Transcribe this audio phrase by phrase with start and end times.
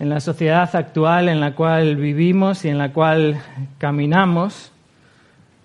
[0.00, 3.40] En la sociedad actual en la cual vivimos y en la cual
[3.78, 4.70] caminamos,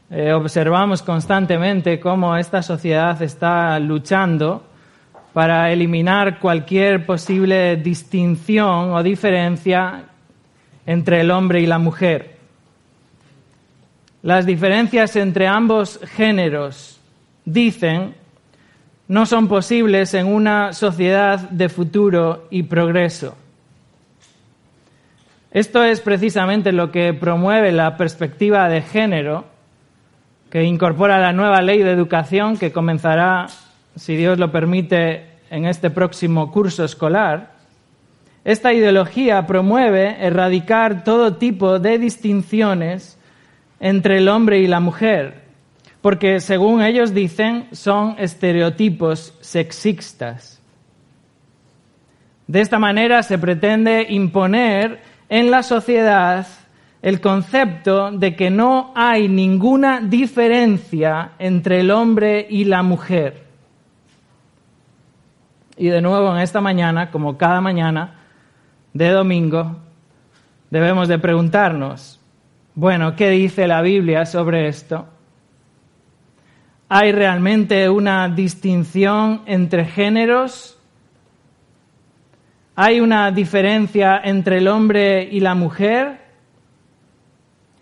[0.09, 4.63] eh, observamos constantemente cómo esta sociedad está luchando
[5.33, 10.05] para eliminar cualquier posible distinción o diferencia
[10.87, 12.37] entre el hombre y la mujer.
[14.23, 16.99] Las diferencias entre ambos géneros,
[17.45, 18.15] dicen,
[19.07, 23.37] no son posibles en una sociedad de futuro y progreso.
[25.53, 29.45] Esto es precisamente lo que promueve la perspectiva de género
[30.49, 33.45] que incorpora la nueva ley de educación que comenzará,
[33.95, 37.51] si Dios lo permite, en este próximo curso escolar.
[38.43, 43.19] Esta ideología promueve erradicar todo tipo de distinciones
[43.79, 45.43] entre el hombre y la mujer,
[46.01, 50.59] porque según ellos dicen son estereotipos sexistas.
[52.47, 56.45] De esta manera se pretende imponer en la sociedad
[57.01, 63.43] el concepto de que no hay ninguna diferencia entre el hombre y la mujer.
[65.75, 68.13] Y de nuevo en esta mañana, como cada mañana
[68.93, 69.77] de domingo,
[70.69, 72.19] debemos de preguntarnos,
[72.75, 75.07] bueno, ¿qué dice la Biblia sobre esto?
[76.89, 80.77] ¿Hay realmente una distinción entre géneros?
[82.75, 86.21] ¿Hay una diferencia entre el hombre y la mujer?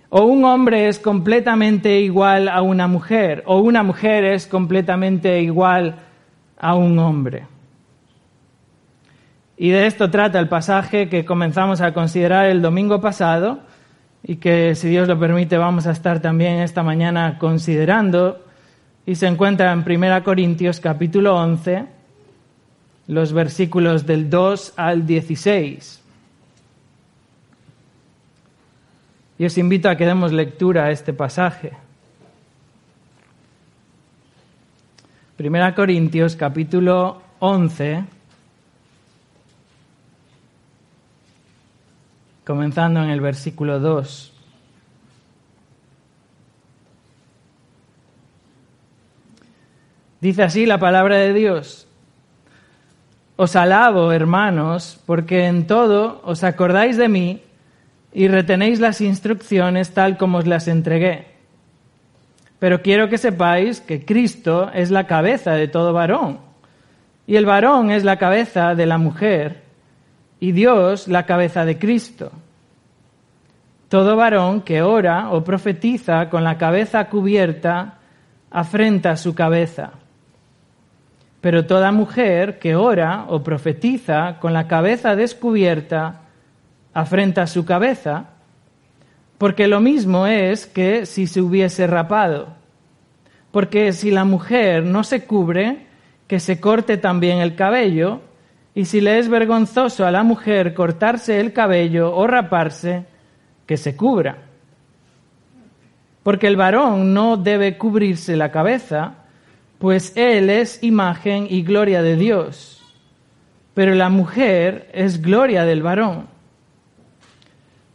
[0.10, 3.42] ¿O un hombre es completamente igual a una mujer?
[3.46, 5.96] ¿O una mujer es completamente igual
[6.60, 7.46] a un hombre?
[9.56, 13.60] Y de esto trata el pasaje que comenzamos a considerar el domingo pasado
[14.24, 18.44] y que, si Dios lo permite, vamos a estar también esta mañana considerando.
[19.06, 22.01] Y se encuentra en 1 Corintios capítulo 11
[23.12, 26.02] los versículos del 2 al 16.
[29.38, 31.74] Y os invito a que demos lectura a este pasaje.
[35.36, 38.06] Primera Corintios capítulo 11,
[42.46, 44.34] comenzando en el versículo 2.
[50.22, 51.90] Dice así la palabra de Dios.
[53.44, 57.42] Os alabo, hermanos, porque en todo os acordáis de mí
[58.14, 61.26] y retenéis las instrucciones tal como os las entregué.
[62.60, 66.38] Pero quiero que sepáis que Cristo es la cabeza de todo varón,
[67.26, 69.64] y el varón es la cabeza de la mujer,
[70.40, 72.32] y Dios la cabeza de Cristo.
[73.90, 77.96] Todo varón que ora o profetiza con la cabeza cubierta
[78.52, 79.94] afrenta su cabeza
[81.42, 86.22] pero toda mujer que ora o profetiza con la cabeza descubierta
[86.94, 88.26] afrenta su cabeza,
[89.40, 92.50] porque lo mismo es que si se hubiese rapado.
[93.52, 95.88] Porque si la mujer no se cubre,
[96.28, 98.22] que se corte también el cabello,
[98.76, 103.04] y si le es vergonzoso a la mujer cortarse el cabello o raparse,
[103.66, 104.38] que se cubra.
[106.24, 109.16] Porque el varón no debe cubrirse la cabeza,
[109.82, 112.84] pues Él es imagen y gloria de Dios,
[113.74, 116.28] pero la mujer es gloria del varón.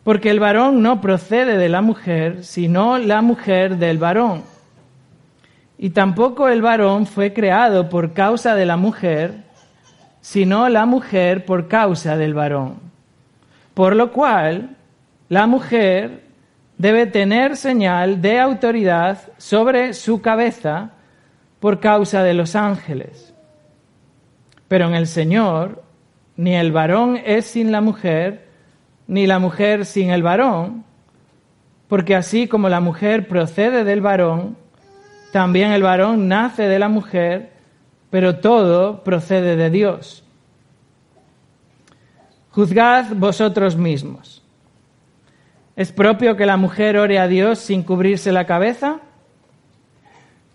[0.02, 4.42] Porque el varón no procede de la mujer, sino la mujer del varón.
[5.78, 9.44] Y tampoco el varón fue creado por causa de la mujer,
[10.20, 12.80] sino la mujer por causa del varón.
[13.74, 14.70] Por lo cual,
[15.28, 16.24] la mujer
[16.78, 20.90] debe tener señal de autoridad sobre su cabeza,
[21.60, 23.34] por causa de los ángeles.
[24.68, 25.82] Pero en el Señor,
[26.36, 28.46] ni el varón es sin la mujer,
[29.06, 30.84] ni la mujer sin el varón,
[31.88, 34.56] porque así como la mujer procede del varón,
[35.32, 37.52] también el varón nace de la mujer,
[38.10, 40.24] pero todo procede de Dios.
[42.50, 44.42] Juzgad vosotros mismos.
[45.76, 49.00] ¿Es propio que la mujer ore a Dios sin cubrirse la cabeza?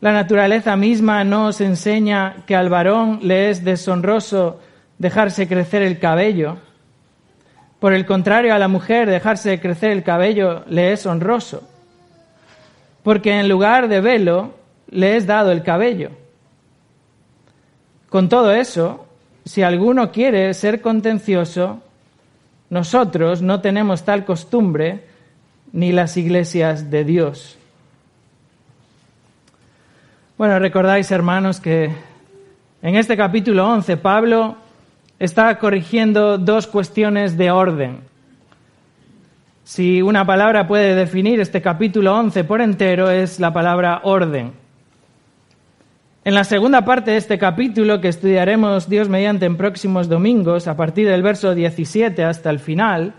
[0.02, 4.60] La naturaleza misma nos enseña que al varón le es deshonroso
[4.98, 6.58] dejarse crecer el cabello.
[7.80, 11.62] Por el contrario, a la mujer dejarse crecer el cabello le es honroso,
[13.04, 14.56] porque en lugar de velo
[14.90, 16.10] le es dado el cabello.
[18.10, 19.06] Con todo eso,
[19.46, 21.80] si alguno quiere ser contencioso,
[22.72, 25.04] nosotros no tenemos tal costumbre
[25.74, 27.60] ni las iglesias de Dios.
[30.42, 31.92] Bueno, recordáis, hermanos, que
[32.82, 34.56] en este capítulo 11 Pablo
[35.20, 38.00] está corrigiendo dos cuestiones de orden.
[39.64, 44.54] Si una palabra puede definir este capítulo 11 por entero es la palabra orden.
[46.26, 50.76] En la segunda parte de este capítulo, que estudiaremos Dios mediante en próximos domingos, a
[50.76, 53.14] partir del verso 17 hasta el final,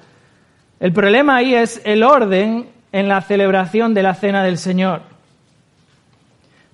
[0.80, 5.12] el problema ahí es el orden en la celebración de la Cena del Señor.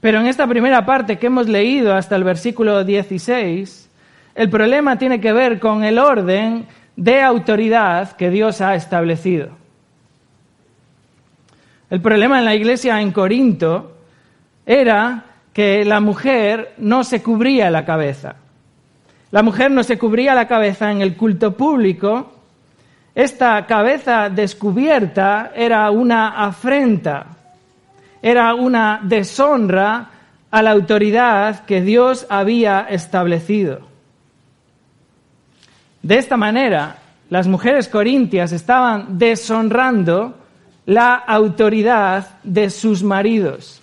[0.00, 3.90] Pero en esta primera parte que hemos leído hasta el versículo 16,
[4.34, 9.50] el problema tiene que ver con el orden de autoridad que Dios ha establecido.
[11.90, 13.96] El problema en la iglesia en Corinto
[14.66, 18.36] era que la mujer no se cubría la cabeza.
[19.30, 22.32] La mujer no se cubría la cabeza en el culto público.
[23.14, 27.37] Esta cabeza descubierta era una afrenta,
[28.22, 30.10] era una deshonra
[30.50, 33.80] a la autoridad que Dios había establecido.
[36.02, 36.96] De esta manera,
[37.30, 40.38] las mujeres corintias estaban deshonrando
[40.86, 43.82] la autoridad de sus maridos.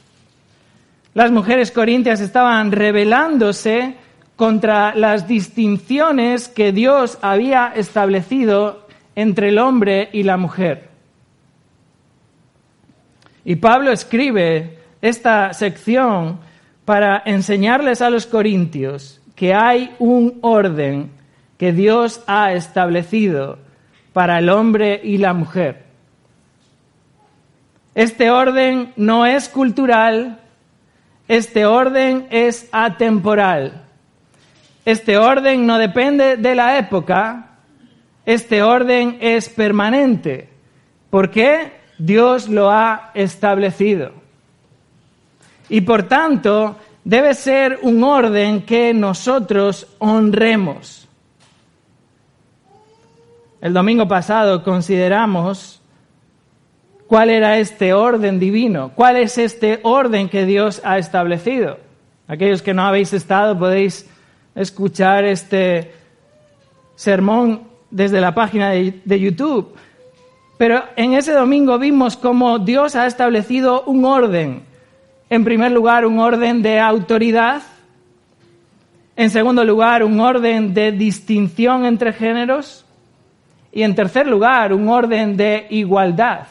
[1.13, 3.95] Las mujeres corintias estaban rebelándose
[4.35, 10.94] contra las distinciones que Dios había establecido entre el hombre y la mujer.
[13.45, 16.39] Y Pablo escribe esta sección
[16.83, 21.11] para enseñarles a los corintios que hay un orden
[21.57, 23.59] que Dios ha establecido
[24.13, 25.83] para el hombre y la mujer.
[27.93, 30.39] Este orden no es cultural,
[31.27, 33.83] este orden es atemporal.
[34.85, 37.57] Este orden no depende de la época,
[38.25, 40.49] este orden es permanente.
[41.09, 41.71] ¿Por qué?
[41.97, 44.11] Dios lo ha establecido.
[45.69, 51.07] Y por tanto, debe ser un orden que nosotros honremos.
[53.61, 55.81] El domingo pasado consideramos
[57.07, 61.79] cuál era este orden divino, cuál es este orden que Dios ha establecido.
[62.27, 64.09] Aquellos que no habéis estado podéis
[64.55, 65.93] escuchar este
[66.95, 69.75] sermón desde la página de, YouTube.
[70.57, 74.63] Pero en ese domingo vimos cómo Dios ha establecido un orden.
[75.29, 77.61] En primer lugar, un orden de autoridad.
[79.17, 82.85] En segundo lugar, un orden de distinción entre géneros.
[83.71, 86.47] Y en tercer lugar, un orden de igualdad.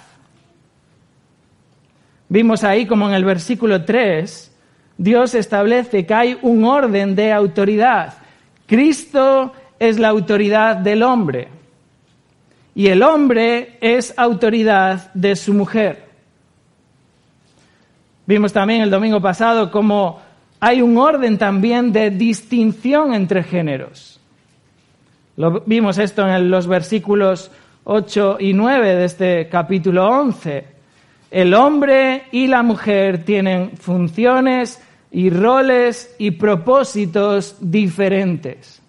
[2.28, 4.50] Vimos ahí como en el versículo 3,
[4.98, 8.14] Dios establece que hay un orden de autoridad.
[8.66, 11.48] Cristo es la autoridad del hombre
[12.74, 16.04] y el hombre es autoridad de su mujer.
[18.26, 20.20] Vimos también el domingo pasado cómo
[20.60, 24.18] hay un orden también de distinción entre géneros.
[25.66, 27.50] Vimos esto en los versículos
[27.84, 30.64] 8 y 9 de este capítulo 11.
[31.30, 38.80] El hombre y la mujer tienen funciones y roles y propósitos diferentes.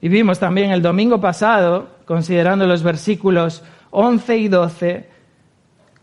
[0.00, 5.08] Y vimos también el domingo pasado, considerando los versículos 11 y 12,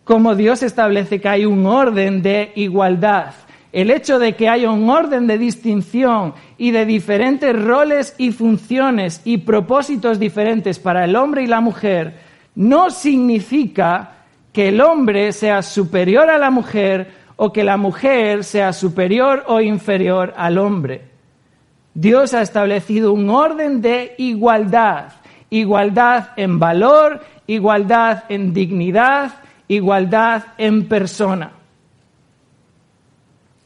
[0.03, 3.33] cómo Dios establece que hay un orden de igualdad
[3.75, 9.21] el hecho de que haya un orden de distinción y de diferentes roles y funciones
[9.25, 12.13] y propósitos diferentes para el hombre y la mujer
[12.55, 14.23] no significa
[14.53, 19.59] que el hombre sea superior a la mujer o que la mujer sea superior o
[19.59, 21.01] inferior al hombre.
[21.95, 25.13] Dios ha establecido un orden de igualdad,
[25.49, 29.31] igualdad en valor, igualdad en dignidad,
[29.69, 31.51] igualdad en persona.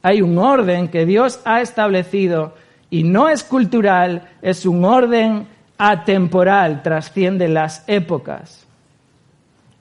[0.03, 2.53] Hay un orden que Dios ha establecido
[2.91, 5.47] y no es cultural, es un orden
[5.79, 8.67] atemporal, trasciende las épocas.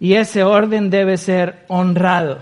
[0.00, 2.38] Y ese orden debe ser honrado.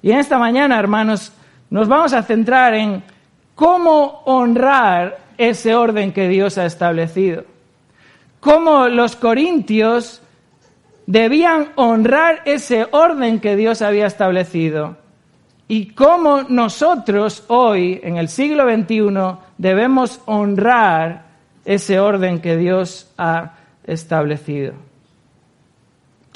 [0.00, 1.30] Y en esta mañana, hermanos,
[1.68, 3.02] nos vamos a centrar en
[3.54, 7.44] cómo honrar ese orden que Dios ha establecido.
[8.40, 10.22] Cómo los corintios
[11.06, 14.96] debían honrar ese orden que Dios había establecido
[15.68, 21.24] y cómo nosotros hoy, en el siglo XXI, debemos honrar
[21.64, 23.54] ese orden que Dios ha
[23.84, 24.74] establecido.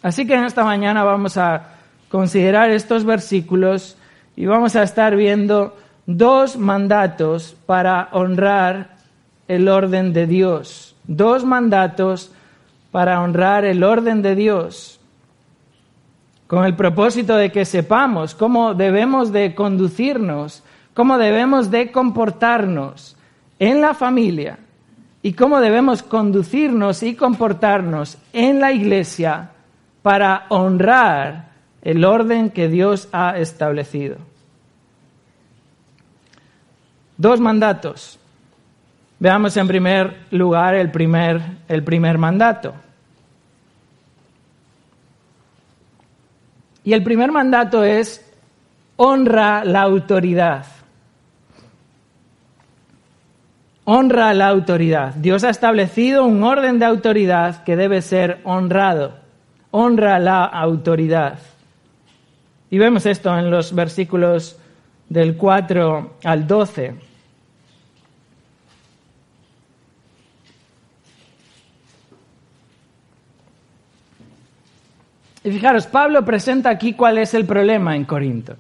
[0.03, 1.69] Así que en esta mañana vamos a
[2.09, 3.99] considerar estos versículos
[4.37, 8.97] y vamos a estar viendo dos mandatos para honrar
[9.49, 10.95] el orden de Dios.
[11.05, 12.33] Dos mandatos
[12.91, 14.97] para honrar el orden de Dios
[16.47, 20.63] con el propósito de que sepamos cómo debemos de conducirnos,
[20.95, 23.17] cómo debemos de comportarnos
[23.59, 24.59] en la familia
[25.23, 29.51] y cómo debemos conducirnos y comportarnos en la iglesia
[30.03, 31.47] para honrar
[31.83, 34.19] el orden que Dios ha establecido.
[37.17, 38.19] Dos mandatos.
[39.19, 42.75] Veamos en primer lugar el primer, el primer mandato.
[46.85, 48.25] Y el primer mandato es
[48.97, 50.67] honra la autoridad.
[53.85, 55.15] Honra la autoridad.
[55.15, 59.15] Dios ha establecido un orden de autoridad que debe ser honrado.
[59.71, 61.39] Honra la autoridad.
[62.71, 64.59] Y vemos esto en los versículos
[65.09, 67.06] del 4 al 12.
[75.47, 78.57] Y fijaros, Pablo presenta aquí cuál es el problema en Corinto.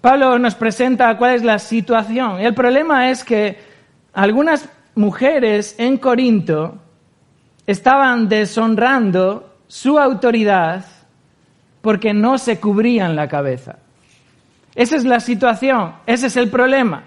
[0.00, 2.40] Pablo nos presenta cuál es la situación.
[2.40, 3.56] El problema es que
[4.12, 6.76] algunas mujeres en Corinto
[7.68, 10.84] estaban deshonrando su autoridad
[11.82, 13.76] porque no se cubrían la cabeza.
[14.74, 17.04] Esa es la situación, ese es el problema.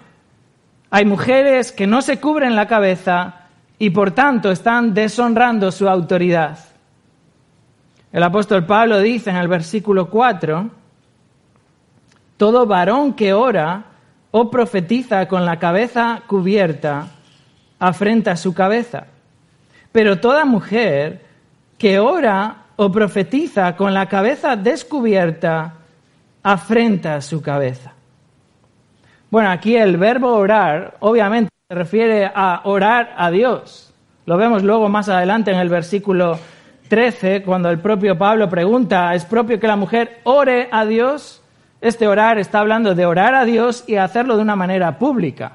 [0.88, 3.42] Hay mujeres que no se cubren la cabeza
[3.78, 6.73] y por tanto están deshonrando su autoridad.
[8.14, 10.70] El apóstol Pablo dice en el versículo 4,
[12.36, 13.86] todo varón que ora
[14.30, 17.08] o profetiza con la cabeza cubierta,
[17.80, 19.08] afrenta su cabeza.
[19.90, 21.24] Pero toda mujer
[21.76, 25.74] que ora o profetiza con la cabeza descubierta,
[26.40, 27.94] afrenta su cabeza.
[29.28, 33.92] Bueno, aquí el verbo orar obviamente se refiere a orar a Dios.
[34.24, 36.38] Lo vemos luego más adelante en el versículo
[36.94, 41.42] 13, cuando el propio Pablo pregunta, ¿es propio que la mujer ore a Dios?
[41.80, 45.54] Este orar está hablando de orar a Dios y hacerlo de una manera pública.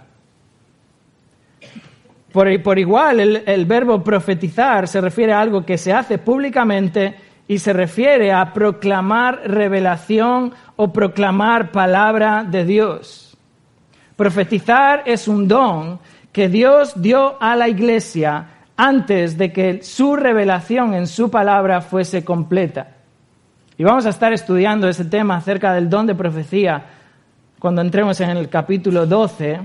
[2.33, 7.15] Por, igual, el, el verbo profetizar se refiere a algo que se hace públicamente
[7.47, 13.37] y se refiere a proclamar revelación o proclamar palabra de Dios.
[14.17, 16.01] Profetizar es un don
[16.33, 22.23] que Dios dio a la iglesia antes de que su revelación en su palabra fuese
[22.23, 22.95] completa.
[23.77, 26.85] Y vamos a estar estudiando ese tema acerca del don de profecía
[27.59, 29.59] cuando entremos en el capítulo 12.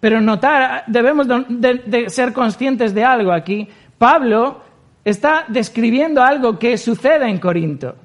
[0.00, 3.68] Pero notar, debemos de, ser conscientes de algo aquí.
[3.98, 4.62] Pablo
[5.04, 7.96] está describiendo algo que sucede en Corinto.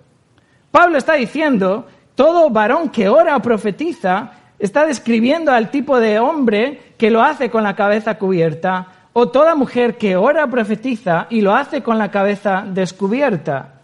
[0.71, 6.95] Pablo está diciendo, todo varón que ora o profetiza está describiendo al tipo de hombre
[6.98, 11.53] que lo hace con la cabeza cubierta o toda mujer que ora profetiza y lo
[11.53, 13.81] hace con la cabeza descubierta.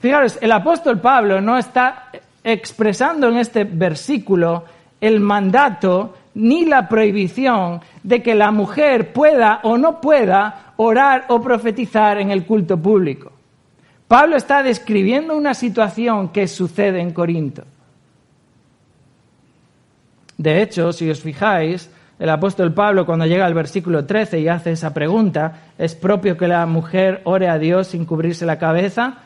[0.00, 2.08] Fijaros, el apóstol Pablo no está
[2.42, 4.64] expresando en este versículo
[5.00, 11.40] el mandato ni la prohibición de que la mujer pueda o no pueda orar o
[11.40, 13.30] profetizar en el culto público.
[14.08, 17.62] Pablo está describiendo una situación que sucede en Corinto.
[20.36, 24.72] De hecho, si os fijáis, el apóstol Pablo cuando llega al versículo 13 y hace
[24.72, 29.18] esa pregunta, ¿es propio que la mujer ore a Dios sin cubrirse la cabeza?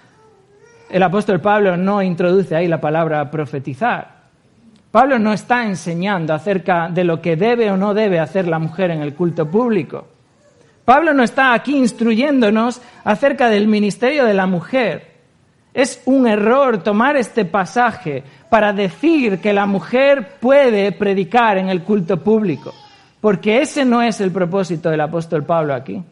[0.89, 4.19] El apóstol Pablo no introduce ahí la palabra profetizar.
[4.91, 8.91] Pablo no está enseñando acerca de lo que debe o no debe hacer la mujer
[8.91, 10.09] en el culto público.
[10.87, 15.08] Pablo no está aquí instruyéndonos acerca del ministerio de la mujer.
[15.79, 21.85] Es un error tomar este pasaje para decir que la mujer puede predicar en el
[21.85, 22.75] culto público,
[23.21, 26.03] porque ese no es el propósito del apóstol Pablo aquí.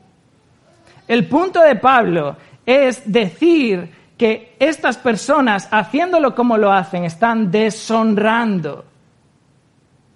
[1.08, 8.84] El punto de Pablo es decir que estas personas, haciéndolo como lo hacen, están deshonrando.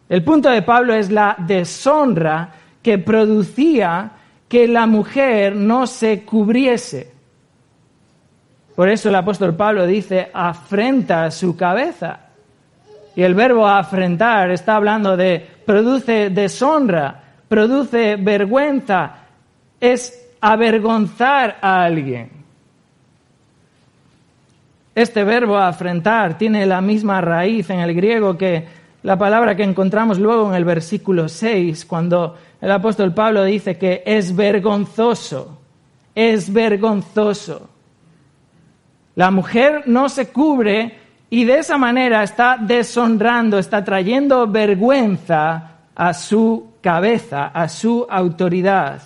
[0.09, 4.13] El punto de Pablo es la deshonra que producía
[4.49, 7.19] que la mujer no se cubriese.
[8.75, 12.21] Por eso el apóstol Pablo dice, afrenta su cabeza.
[13.17, 19.15] Y el verbo afrentar está hablando de produce deshonra, produce vergüenza,
[19.81, 22.31] es avergonzar a alguien.
[24.95, 30.19] Este verbo afrentar tiene la misma raíz en el griego que la palabra que encontramos
[30.19, 35.59] luego en el versículo 6, cuando el apóstol Pablo dice que es vergonzoso,
[36.15, 37.69] es vergonzoso.
[39.17, 40.99] La mujer no se cubre
[41.31, 49.03] y de esa manera está deshonrando, está trayendo vergüenza a su cabeza, a su autoridad.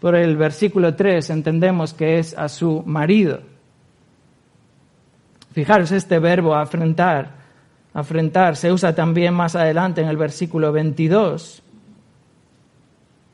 [0.00, 3.40] Por el versículo 3 entendemos que es a su marido.
[5.52, 7.30] Fijaros este verbo afrentar.
[7.94, 11.62] Afrentar se usa también más adelante en el versículo 22,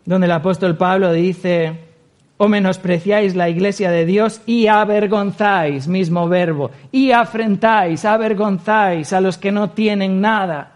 [0.04, 1.80] donde el apóstol Pablo dice,
[2.42, 9.38] o menospreciáis la iglesia de Dios y avergonzáis, mismo verbo, y afrentáis, avergonzáis a los
[9.38, 10.72] que no tienen nada.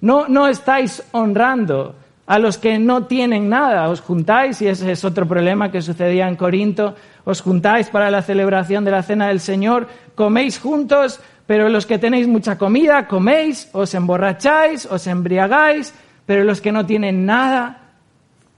[0.00, 3.90] No, no estáis honrando a los que no tienen nada.
[3.90, 6.94] Os juntáis, y ese es otro problema que sucedía en Corinto,
[7.26, 11.98] os juntáis para la celebración de la Cena del Señor, coméis juntos, pero los que
[11.98, 15.92] tenéis mucha comida, coméis, os emborracháis, os embriagáis,
[16.24, 17.76] pero los que no tienen nada,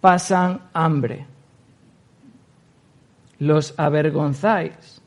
[0.01, 1.32] pasan hambre.
[3.43, 5.03] Los avergonzáis.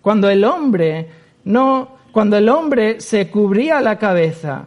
[0.00, 1.10] Cuando el hombre
[1.44, 4.64] no, cuando el hombre se cubría la cabeza,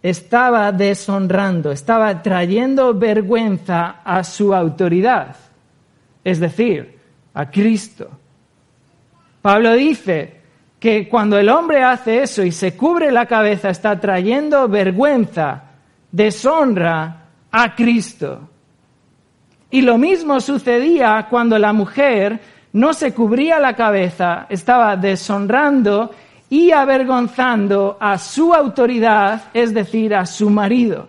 [0.00, 5.34] estaba deshonrando, estaba trayendo vergüenza a su autoridad,
[6.22, 6.96] es decir,
[7.34, 8.08] a Cristo.
[9.40, 10.42] Pablo dice
[10.78, 15.64] que cuando el hombre hace eso y se cubre la cabeza, está trayendo vergüenza,
[16.12, 18.48] deshonra a Cristo.
[19.72, 22.38] Y lo mismo sucedía cuando la mujer
[22.74, 26.10] no se cubría la cabeza, estaba deshonrando
[26.50, 31.08] y avergonzando a su autoridad, es decir, a su marido.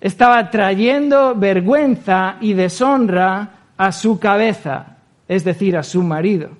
[0.00, 6.50] Estaba trayendo vergüenza y deshonra a su cabeza, es decir, a su marido.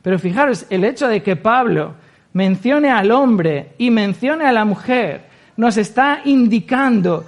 [0.00, 1.94] Pero fijaros, el hecho de que Pablo
[2.32, 5.26] mencione al hombre y mencione a la mujer
[5.58, 7.24] nos está indicando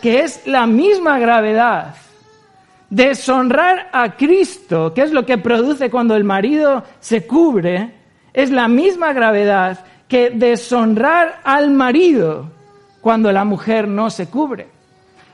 [0.00, 1.94] que es la misma gravedad
[2.92, 7.90] Deshonrar a Cristo, que es lo que produce cuando el marido se cubre,
[8.34, 12.50] es la misma gravedad que deshonrar al marido
[13.00, 14.68] cuando la mujer no se cubre.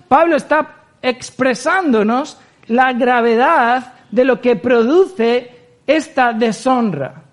[0.06, 5.50] Pablo está expresándonos la gravedad de lo que produce
[5.84, 7.24] esta deshonra.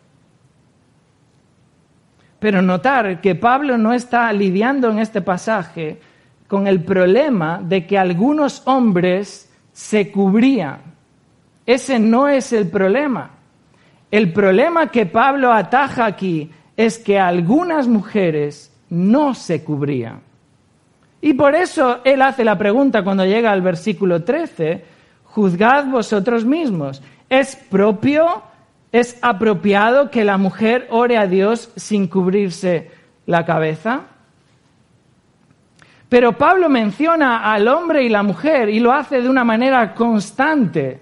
[2.39, 5.99] Pero notar que Pablo no está lidiando en este pasaje
[6.47, 10.79] con el problema de que algunos hombres se cubrían.
[11.65, 13.31] Ese no es el problema.
[14.11, 20.21] El problema que Pablo ataja aquí es que algunas mujeres no se cubrían.
[21.21, 24.85] Y por eso él hace la pregunta cuando llega al versículo 13,
[25.23, 27.01] juzgad vosotros mismos.
[27.29, 28.43] ¿Es propio,
[28.91, 32.91] es apropiado que la mujer ore a Dios sin cubrirse
[33.25, 34.03] la cabeza?
[36.15, 40.97] Pero Pablo menciona al hombre y la mujer y lo hace de una manera constante.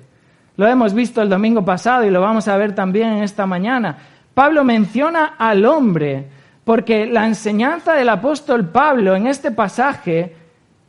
[0.58, 3.95] Lo hemos visto el domingo pasado y lo vamos a ver también esta mañana.
[4.34, 6.26] Pablo menciona al hombre
[6.63, 10.36] porque la enseñanza del apóstol Pablo en este pasaje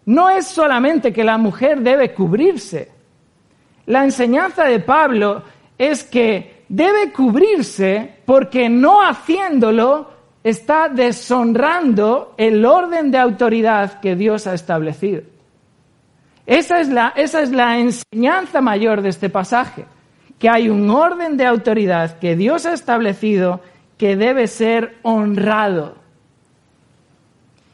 [0.06, 2.90] no es solamente que la mujer debe cubrirse.
[3.84, 5.42] La enseñanza de Pablo
[5.76, 10.13] es que debe cubrirse porque no haciéndolo
[10.44, 15.22] está deshonrando el orden de autoridad que Dios ha establecido.
[16.46, 16.88] Esa es,
[17.50, 19.86] la, enseñanza mayor de este pasaje,
[20.38, 23.62] que hay un orden de autoridad que Dios ha establecido
[23.96, 25.96] que debe ser honrado.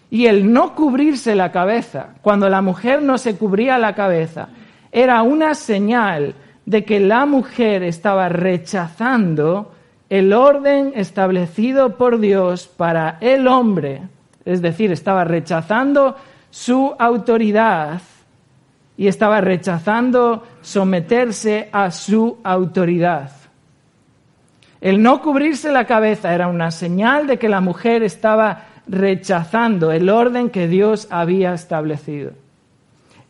[0.08, 4.48] Y el no cubrirse la cabeza, cuando la mujer no se cubría la cabeza,
[4.92, 6.34] era una señal
[6.66, 9.72] de que la mujer estaba rechazando
[10.10, 14.02] el orden establecido por Dios para el hombre,
[14.44, 16.16] es decir, estaba rechazando
[16.50, 18.02] su autoridad
[18.96, 23.30] y estaba rechazando someterse a su autoridad.
[24.80, 30.10] El no cubrirse la cabeza era una señal de que la mujer estaba rechazando el
[30.10, 32.32] orden que Dios había establecido.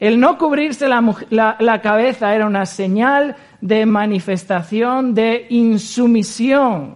[0.00, 6.94] El no cubrirse la, cabeza era una señal de manifestación de insumisión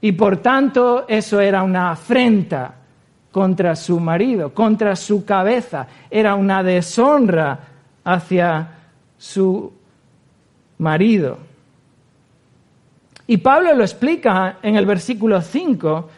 [0.00, 2.74] y por tanto eso era una afrenta
[3.30, 7.58] contra su marido, contra su cabeza, era una deshonra
[8.04, 8.68] hacia
[9.16, 9.72] su
[10.78, 11.38] marido.
[13.28, 16.08] Y Pablo lo explica en el versículo 5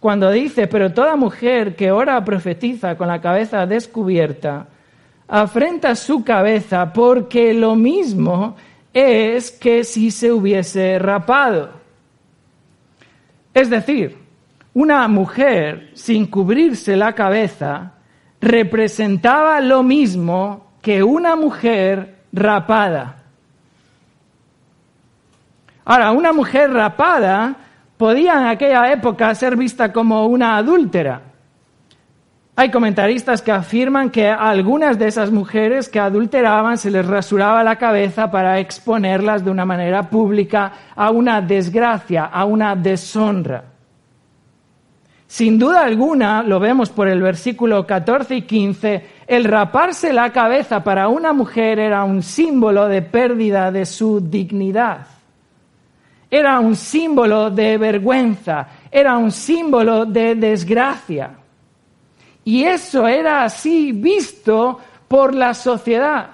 [0.00, 4.66] cuando dice, pero toda mujer que ora profetiza con la cabeza descubierta,
[5.28, 8.56] afrenta su cabeza porque lo mismo
[8.94, 11.70] es que si se hubiese rapado.
[13.52, 14.16] Es decir,
[14.72, 17.92] una mujer sin cubrirse la cabeza
[18.40, 23.22] representaba lo mismo que una mujer rapada.
[25.84, 27.56] Ahora, una mujer rapada
[27.96, 31.33] podía en aquella época ser vista como una adúltera.
[32.56, 37.64] Hay comentaristas que afirman que a algunas de esas mujeres que adulteraban se les rasuraba
[37.64, 43.64] la cabeza para exponerlas de una manera pública a una desgracia, a una deshonra.
[45.26, 50.84] Sin duda alguna, lo vemos por el versículo 14 y 15, el raparse la cabeza
[50.84, 55.08] para una mujer era un símbolo de pérdida de su dignidad.
[56.30, 61.30] Era un símbolo de vergüenza, era un símbolo de desgracia.
[62.44, 64.78] Y eso era así visto
[65.08, 66.30] por la sociedad.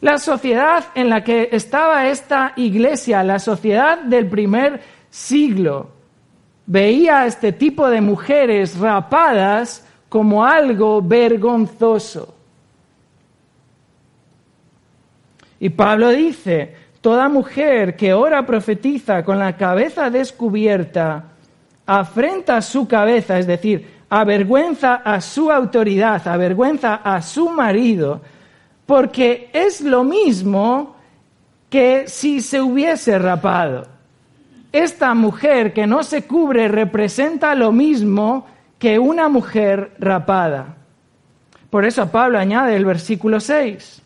[0.00, 5.90] La sociedad en la que estaba esta iglesia, la sociedad del primer siglo,
[6.66, 12.34] veía a este tipo de mujeres rapadas como algo vergonzoso.
[15.58, 21.24] Y Pablo dice, toda mujer que ora profetiza con la cabeza descubierta,
[21.86, 28.20] afrenta su cabeza, es decir, avergüenza a su autoridad, avergüenza a su marido,
[28.86, 30.96] porque es lo mismo
[31.68, 33.88] que si se hubiese rapado.
[34.72, 38.46] Esta mujer que no se cubre representa lo mismo
[38.78, 40.76] que una mujer rapada.
[41.70, 44.02] Por eso Pablo añade el versículo 6.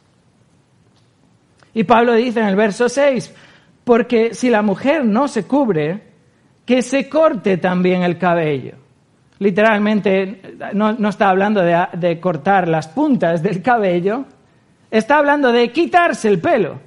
[1.74, 3.34] Y Pablo dice en el verso 6,
[3.84, 6.02] porque si la mujer no se cubre,
[6.64, 8.80] que se corte también el cabello
[9.40, 14.24] literalmente no, está hablando de, cortar las puntas del cabello,
[14.90, 16.78] está hablando de quitarse el pelo.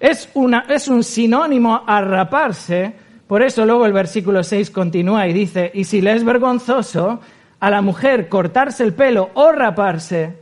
[0.00, 0.28] Es,
[0.68, 2.94] es un sinónimo a raparse,
[3.26, 7.20] por eso luego el versículo 6 continúa y dice, y si le es vergonzoso
[7.60, 10.38] a la mujer cortarse el pelo o raparse,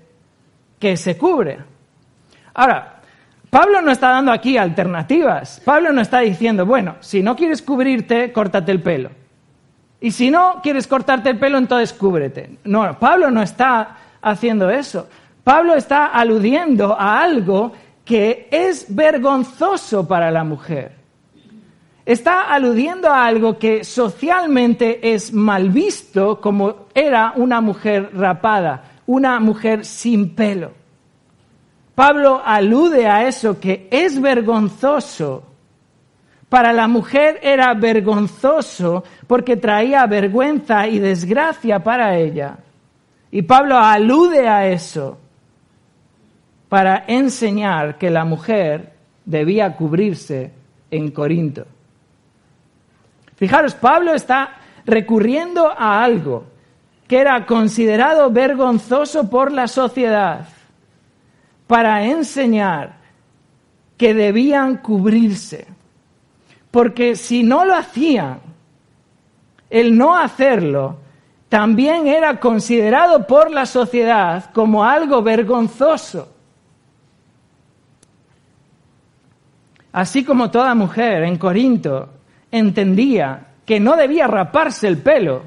[0.78, 1.58] que se cubre.
[2.54, 3.00] Ahora,
[3.50, 5.60] Pablo no está dando aquí alternativas.
[5.64, 9.10] Pablo no está diciendo, bueno, si no quieres cubrirte, córtate el pelo.
[10.02, 12.58] Y si no quieres cortarte el pelo, entonces cúbrete.
[12.64, 15.06] No, Pablo no está haciendo eso.
[15.44, 17.72] Pablo está aludiendo a algo
[18.04, 20.96] que es vergonzoso para la mujer.
[22.04, 29.38] Está aludiendo a algo que socialmente es mal visto como era una mujer rapada, una
[29.38, 30.72] mujer sin pelo.
[31.94, 35.44] Pablo alude a eso que es vergonzoso
[36.52, 42.58] para la mujer era vergonzoso porque traía vergüenza y desgracia para ella.
[43.30, 45.18] Y Pablo alude a eso
[46.68, 48.92] para enseñar que la mujer
[49.24, 50.52] debía cubrirse
[50.90, 51.64] en Corinto.
[53.36, 54.50] Fijaros, Pablo está
[54.84, 56.44] recurriendo a algo
[57.08, 60.46] que era considerado vergonzoso por la sociedad
[61.66, 62.96] para enseñar
[63.96, 65.72] que debían cubrirse.
[66.72, 68.40] Porque si no lo hacían,
[69.70, 70.96] el no hacerlo
[71.48, 76.28] también era considerado por la sociedad como algo vergonzoso.
[79.92, 82.08] Así como toda mujer en Corinto
[82.50, 85.42] entendía que no debía raparse el pelo,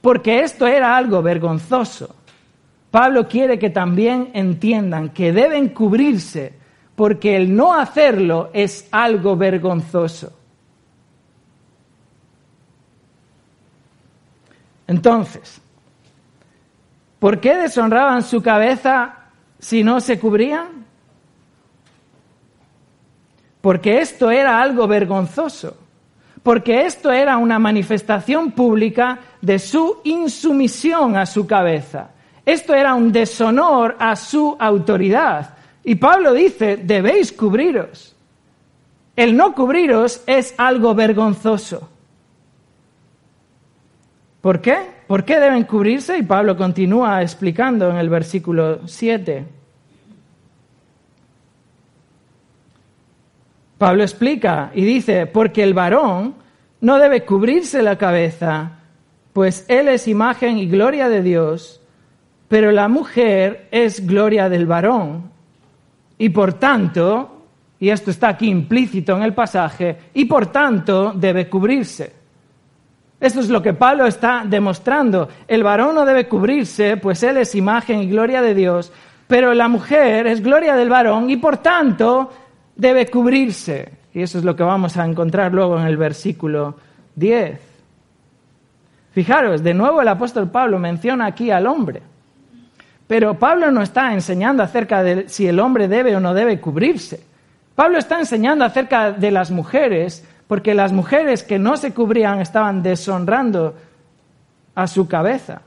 [0.00, 2.16] porque esto era algo vergonzoso.
[2.90, 6.52] Pablo quiere que también entiendan que deben cubrirse,
[6.96, 10.43] porque el no hacerlo es algo vergonzoso.
[14.86, 15.60] Entonces,
[17.18, 19.14] ¿por qué deshonraban su cabeza
[19.58, 20.84] si no se cubrían?
[23.60, 25.76] Porque esto era algo vergonzoso,
[26.42, 32.10] porque esto era una manifestación pública de su insumisión a su cabeza.
[32.44, 35.56] Esto era un deshonor a su autoridad.
[35.82, 38.14] Y Pablo dice, debéis cubriros.
[39.16, 41.88] El no cubriros es algo vergonzoso.
[44.44, 44.76] ¿Por qué?
[45.06, 46.18] ¿Por qué deben cubrirse?
[46.18, 49.42] Y Pablo continúa explicando en el versículo 7.
[53.78, 56.34] Pablo explica y dice, porque el varón
[56.82, 58.80] no debe cubrirse la cabeza,
[59.32, 61.80] pues él es imagen y gloria de Dios,
[62.46, 65.30] pero la mujer es gloria del varón.
[66.18, 67.46] Y por tanto,
[67.80, 72.23] y esto está aquí implícito en el pasaje, y por tanto debe cubrirse.
[73.24, 75.30] Esto es lo que Pablo está demostrando.
[75.48, 78.92] El varón no debe cubrirse, pues él es imagen y gloria de Dios,
[79.26, 82.30] pero la mujer es gloria del varón y por tanto
[82.76, 83.92] debe cubrirse.
[84.12, 86.76] Y eso es lo que vamos a encontrar luego en el versículo
[87.16, 87.58] 10.
[89.12, 92.02] Fijaros, de nuevo el apóstol Pablo menciona aquí al hombre.
[93.06, 97.24] Pero Pablo no está enseñando acerca de si el hombre debe o no debe cubrirse.
[97.74, 102.82] Pablo está enseñando acerca de las mujeres, porque las mujeres que no se cubrían estaban
[102.82, 103.74] deshonrando
[104.74, 105.62] a su cabeza.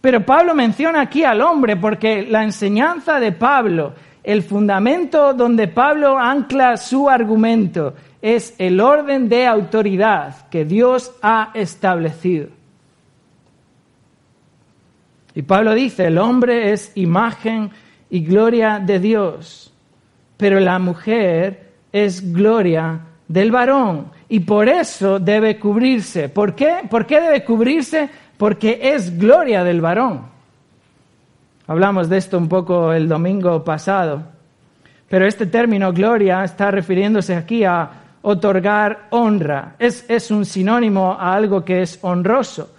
[0.00, 6.18] Pero Pablo menciona aquí al hombre porque la enseñanza de Pablo, el fundamento donde Pablo
[6.18, 12.48] ancla su argumento, es el orden de autoridad que Dios ha establecido.
[15.34, 17.70] Y Pablo dice, el hombre es imagen
[18.08, 19.72] y gloria de Dios,
[20.36, 23.00] pero la mujer es gloria
[23.30, 26.28] del varón y por eso debe cubrirse.
[26.28, 26.80] ¿Por qué?
[26.90, 28.10] ¿Por qué debe cubrirse?
[28.36, 30.22] Porque es gloria del varón.
[31.68, 34.24] Hablamos de esto un poco el domingo pasado,
[35.08, 37.88] pero este término gloria está refiriéndose aquí a
[38.22, 39.76] otorgar honra.
[39.78, 42.72] Es, es un sinónimo a algo que es honroso.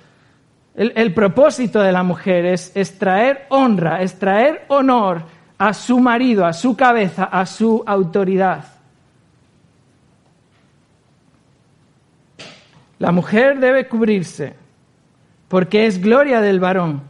[0.76, 5.22] El, propósito de la mujer es, es traer honra, es traer honor
[5.58, 8.66] a su marido, a su cabeza, a su autoridad.
[13.02, 14.54] La mujer debe cubrirse
[15.48, 17.02] porque es gloria del varón.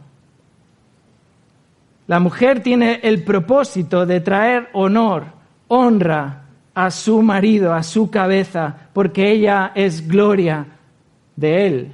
[2.06, 5.24] La mujer tiene el propósito de traer honor,
[5.68, 10.64] honra a su marido, a su cabeza, porque ella es gloria
[11.36, 11.92] de él.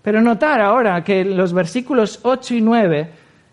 [0.00, 3.10] Pero notar ahora que en los versículos 8 y 9,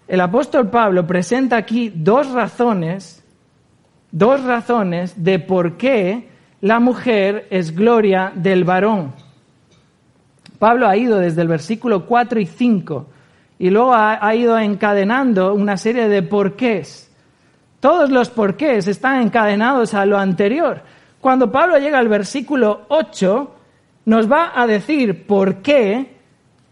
[0.08, 3.22] el apóstol Pablo presenta aquí dos razones,
[4.10, 9.14] dos razones de por qué la mujer es gloria del varón.
[10.58, 13.08] Pablo ha ido desde el versículo 4 y 5
[13.60, 17.12] y luego ha, ido encadenando una serie de porqués.
[17.80, 20.82] Todos los porqués están encadenados a lo anterior.
[21.22, 23.56] Cuando Pablo llega al versículo 8,
[24.06, 26.18] nos va a decir por qué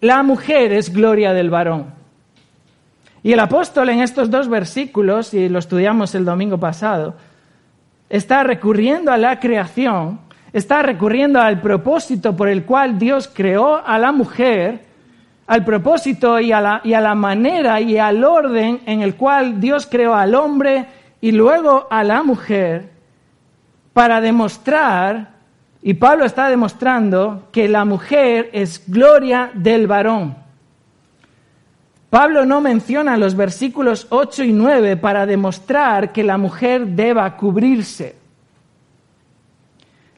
[0.01, 1.93] la mujer es gloria del varón.
[3.23, 7.15] Y el apóstol en estos dos versículos, y lo estudiamos el domingo pasado,
[8.09, 10.19] está recurriendo a la creación,
[10.53, 14.85] está recurriendo al propósito por el cual Dios creó a la mujer,
[15.47, 19.59] al propósito y a la, y a la manera y al orden en el cual
[19.59, 20.85] Dios creó al hombre
[21.21, 22.89] y luego a la mujer,
[23.93, 25.35] para demostrar
[25.87, 30.35] y Pablo está demostrando que la mujer es gloria del varón.
[32.15, 38.15] Pablo no menciona los versículos 8 y 9 para demostrar que la mujer deba cubrirse.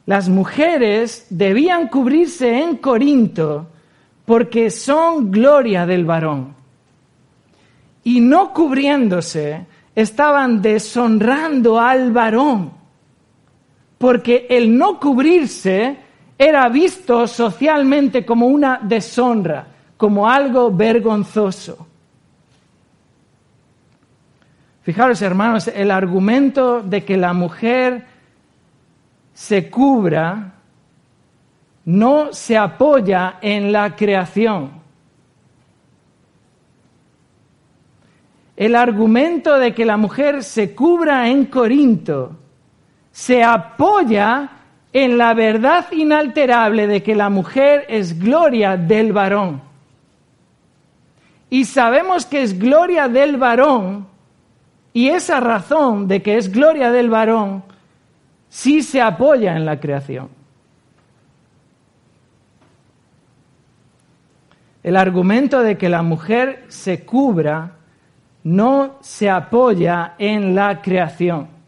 [0.06, 3.66] Las mujeres debían cubrirse en Corinto
[4.24, 6.54] porque son gloria del varón.
[8.04, 12.70] Y no cubriéndose, estaban deshonrando al varón
[13.98, 15.96] porque el no cubrirse
[16.38, 21.87] era visto socialmente como una deshonra, como algo vergonzoso.
[24.88, 28.06] Fijaros, hermanos, el argumento de que la mujer
[29.34, 30.54] se cubra
[31.84, 34.70] no se apoya en la creación.
[38.56, 42.38] El argumento de que la mujer se cubra en Corinto
[43.12, 44.48] se apoya
[44.90, 49.60] en la verdad inalterable de que la mujer es gloria del varón.
[51.50, 54.08] Y sabemos que es gloria del varón,
[54.98, 57.62] y esa razón de que es gloria del varón
[58.48, 60.28] sí se apoya en la creación.
[64.82, 67.76] El argumento de que la mujer se cubra
[68.42, 71.58] no se apoya en la creación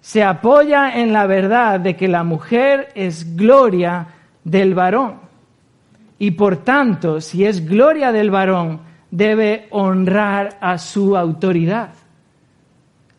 [0.00, 4.08] se apoya en la verdad de que la mujer es gloria
[4.42, 5.20] del varón.
[6.18, 11.90] Y por tanto, si es gloria del varón, debe honrar a su autoridad.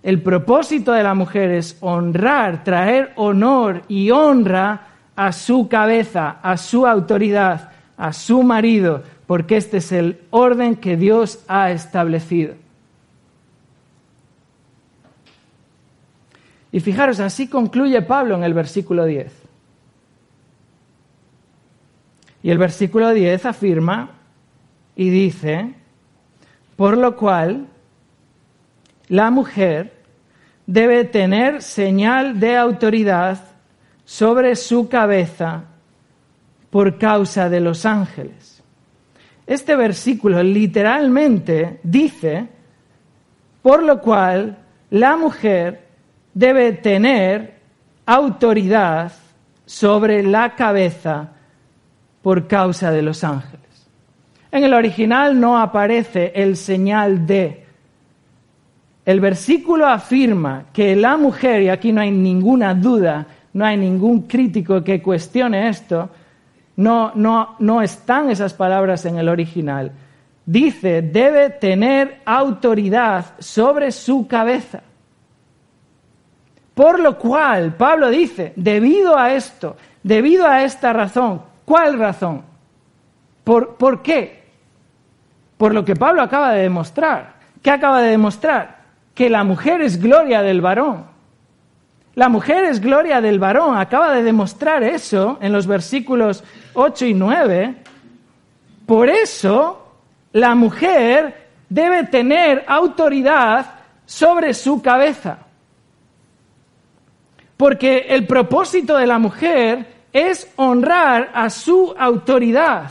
[0.04, 6.58] El propósito de la mujer es honrar, traer honor y honra a su cabeza, a
[6.58, 12.56] su autoridad, a su marido, porque este es el orden que Dios ha establecido.
[16.72, 19.32] Y fijaros, así concluye Pablo en el versículo 10.
[22.44, 24.12] Y el versículo 10 afirma
[24.96, 25.76] y dice,
[26.82, 27.68] por lo cual
[29.08, 30.02] la mujer
[30.66, 33.40] debe tener señal de autoridad
[34.04, 35.66] sobre su cabeza
[36.72, 38.64] por causa de los ángeles.
[39.46, 42.48] Este versículo literalmente dice,
[43.62, 44.58] por lo cual
[44.90, 45.86] la mujer
[46.34, 47.60] debe tener
[48.08, 49.12] autoridad
[49.68, 51.30] sobre la cabeza
[52.24, 53.71] por causa de los ángeles.
[54.52, 57.66] En el original no aparece el señal de.
[59.06, 64.24] El versículo afirma que la mujer, y aquí no hay ninguna duda, no hay ningún
[64.24, 66.10] crítico que cuestione esto,
[66.76, 69.92] no, no, no están esas palabras en el original.
[70.46, 74.82] Dice, debe tener autoridad sobre su cabeza.
[76.74, 82.44] Por lo cual, Pablo dice, debido a esto, debido a esta razón, ¿cuál razón?
[83.44, 84.41] ¿Por, ¿Por qué?
[85.62, 87.36] Por lo que Pablo acaba de demostrar.
[87.62, 88.80] ¿Qué acaba de demostrar?
[89.14, 91.06] Que la mujer es gloria del varón.
[92.16, 93.78] La mujer es gloria del varón.
[93.78, 96.44] Acaba de demostrar eso en los versículos
[96.74, 97.76] 8 y 9.
[98.88, 99.98] Por eso,
[100.34, 103.68] la mujer debe tener autoridad
[104.04, 105.38] sobre su cabeza.
[107.56, 112.90] Porque el propósito de la mujer es honrar a su autoridad.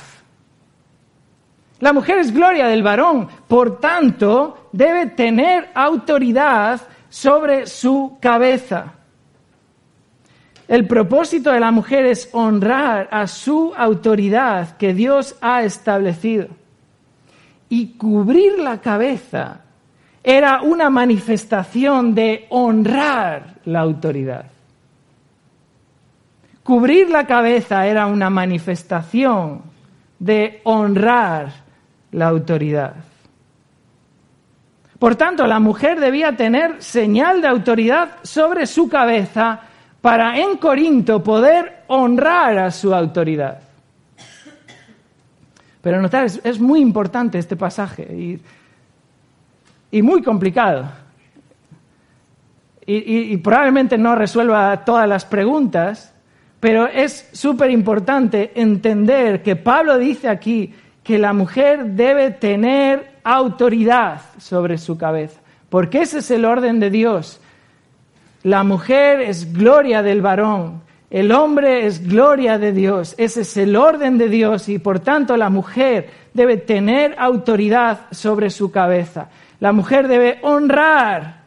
[1.80, 8.92] La mujer es gloria del varón, por tanto, debe tener autoridad sobre su cabeza.
[10.68, 16.48] El propósito de la mujer es honrar a su autoridad que Dios ha establecido.
[17.68, 19.62] Y cubrir la cabeza
[20.22, 24.44] era una manifestación de honrar la autoridad.
[26.62, 29.62] Cubrir la cabeza era una manifestación
[30.18, 31.69] de honrar
[32.12, 32.94] la autoridad.
[34.98, 39.60] Por tanto, la mujer debía tener señal de autoridad sobre su cabeza
[40.00, 43.60] para en Corinto poder honrar a su autoridad.
[45.80, 48.38] Pero notar, es, muy importante este pasaje
[49.90, 50.84] y, muy complicado.
[52.84, 56.12] y probablemente no resuelva todas las preguntas,
[56.60, 60.74] pero es súper importante entender que Pablo dice aquí
[61.10, 66.88] que la mujer debe tener autoridad sobre su cabeza, porque ese es el orden de
[66.88, 67.40] Dios.
[68.44, 73.74] La mujer es gloria del varón, el hombre es gloria de Dios, ese es el
[73.74, 79.30] orden de Dios y por tanto la mujer debe tener autoridad sobre su cabeza.
[79.58, 81.40] La mujer debe honrar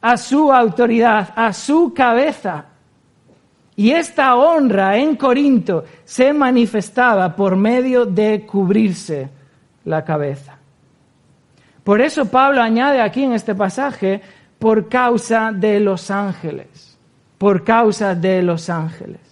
[0.00, 2.66] a su autoridad, a su cabeza.
[3.80, 9.30] Y esta honra en Corinto se manifestaba por medio de cubrirse
[9.86, 10.58] la cabeza.
[11.82, 14.20] Por eso Pablo añade aquí en este pasaje,
[14.58, 16.98] por causa de los ángeles,
[17.38, 19.22] por causa de los ángeles.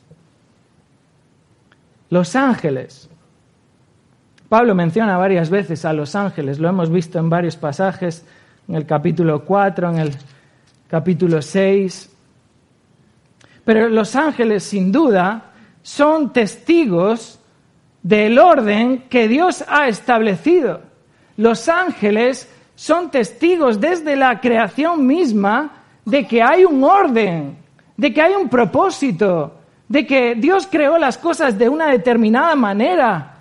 [2.08, 3.10] Los ángeles.
[4.48, 8.24] Pablo menciona varias veces a los ángeles, lo hemos visto en varios pasajes,
[8.66, 10.16] en el capítulo 4, en el
[10.88, 12.14] capítulo 6,
[13.68, 15.50] pero los ángeles, sin duda,
[15.82, 17.38] son testigos
[18.02, 20.80] del orden que Dios ha establecido.
[21.36, 27.58] Los ángeles son testigos desde la creación misma de que hay un orden,
[27.94, 33.34] de que hay un propósito, de que Dios creó las cosas de una determinada manera.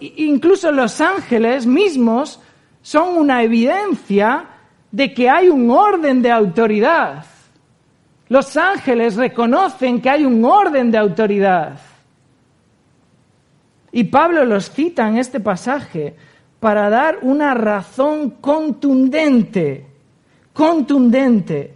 [0.00, 2.38] incluso los ángeles mismos
[2.82, 4.44] son una evidencia
[4.92, 7.24] de que hay un orden de autoridad.
[8.30, 11.80] Los ángeles reconocen que hay un orden de autoridad.
[13.90, 16.14] Y Pablo los cita en este pasaje
[16.60, 19.84] para dar una razón contundente,
[20.52, 21.74] contundente,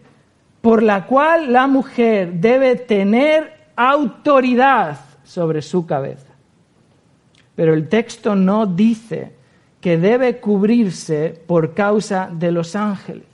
[0.60, 6.32] por la cual la mujer debe tener autoridad sobre su cabeza.
[7.56, 9.32] Pero el texto no dice
[9.80, 13.26] que debe cubrirse por causa de los ángeles.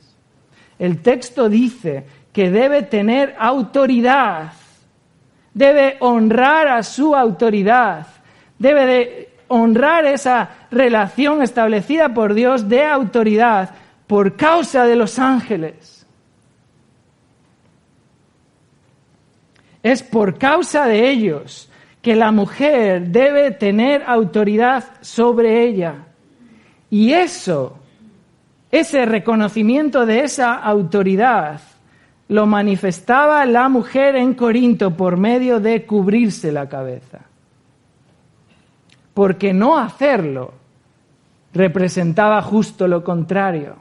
[0.79, 4.53] El texto dice que debe tener autoridad,
[5.55, 8.07] debe honrar a su autoridad,
[8.59, 13.71] debe de honrar esa relación establecida por Dios de autoridad
[14.07, 16.07] por causa de los ángeles.
[19.83, 21.71] Es por causa de ellos
[22.03, 26.07] que la mujer debe tener autoridad sobre ella.
[26.89, 27.79] Y eso,
[28.71, 31.61] ese reconocimiento de esa autoridad,
[32.31, 37.19] lo manifestaba la mujer en Corinto por medio de cubrirse la cabeza.
[39.13, 40.55] Porque no hacerlo
[41.53, 43.75] representaba justo lo contrario.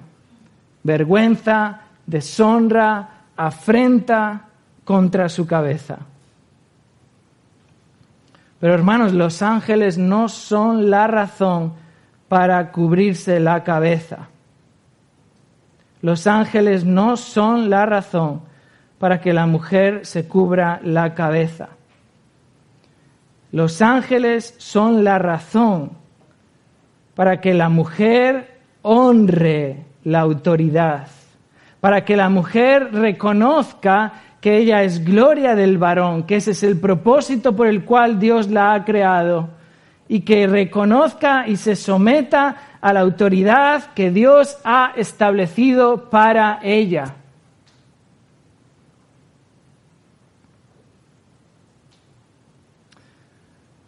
[0.82, 4.47] Vergüenza, deshonra, afrenta
[4.84, 6.00] contra su cabeza.
[8.60, 11.74] Pero hermanos, los ángeles no son la razón
[12.28, 14.28] para cubrirse la cabeza.
[16.02, 18.41] Los ángeles no son la razón
[19.00, 21.70] para que la mujer se cubra la cabeza.
[23.52, 25.91] Los ángeles son la razón
[27.16, 31.08] para que la mujer honre la autoridad,
[31.82, 36.80] para que la mujer reconozca que ella es gloria del varón, que ese es el
[36.80, 39.50] propósito por el cual Dios la ha creado,
[40.08, 47.16] y que reconozca y se someta a la autoridad que Dios ha establecido para ella.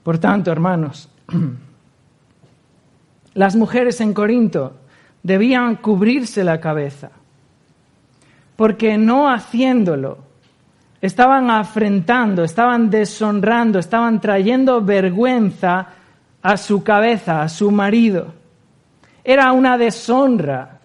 [0.04, 1.10] Por tanto, hermanos,
[3.34, 4.78] las mujeres en Corinto
[5.24, 7.12] debían cubrirse la cabeza,
[8.56, 10.18] porque no haciéndolo,
[11.02, 15.88] estaban afrentando, estaban deshonrando, estaban trayendo vergüenza
[16.42, 18.41] a su cabeza, a su marido.
[19.24, 20.80] Era una deshonra,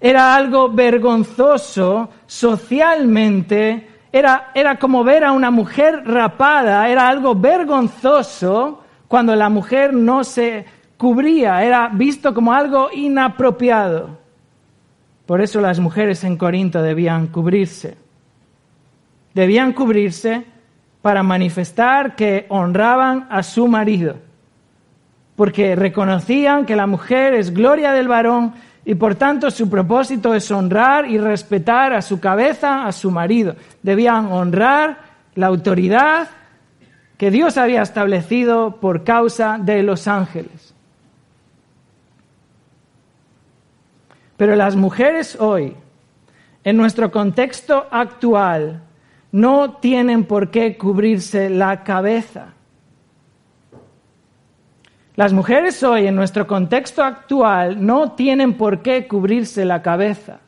[0.00, 8.84] era algo vergonzoso socialmente era, era como ver a una mujer rapada, era algo vergonzoso
[9.08, 10.66] cuando la mujer no se
[10.98, 14.18] cubría, era visto como algo inapropiado.
[15.24, 17.96] Por eso las mujeres en Corinto debían cubrirse.
[19.32, 20.44] Debían cubrirse
[21.00, 24.16] para manifestar que honraban a su marido,
[25.36, 28.54] porque reconocían que la mujer es gloria del varón
[28.84, 33.54] y por tanto su propósito es honrar y respetar a su cabeza, a su marido.
[33.82, 34.98] Debían honrar
[35.34, 36.28] la autoridad
[37.16, 40.74] que Dios había establecido por causa de los ángeles.
[44.36, 45.76] Pero las mujeres hoy,
[46.64, 48.82] en nuestro contexto actual,
[49.30, 52.54] no tienen por qué cubrirse la cabeza.
[55.14, 60.40] Las mujeres hoy, en nuestro contexto actual, no tienen por qué cubrirse la cabeza,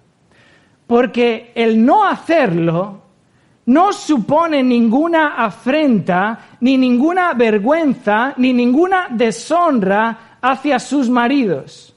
[0.87, 3.03] porque el no hacerlo
[3.67, 11.95] no supone ninguna afrenta, ni ninguna vergüenza, ni ninguna deshonra hacia sus maridos.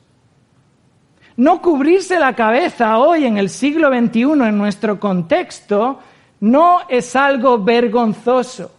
[1.38, 5.99] No cubrirse la cabeza hoy en el siglo XXI en nuestro contexto
[6.39, 8.72] no es algo vergonzoso.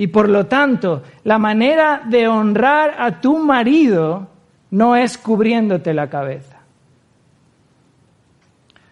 [0.00, 4.28] Y por lo tanto, la manera de honrar a tu marido
[4.70, 6.58] no es cubriéndote la cabeza.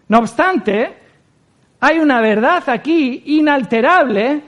[0.07, 0.93] No obstante,
[1.79, 4.43] hay una verdad aquí inalterable,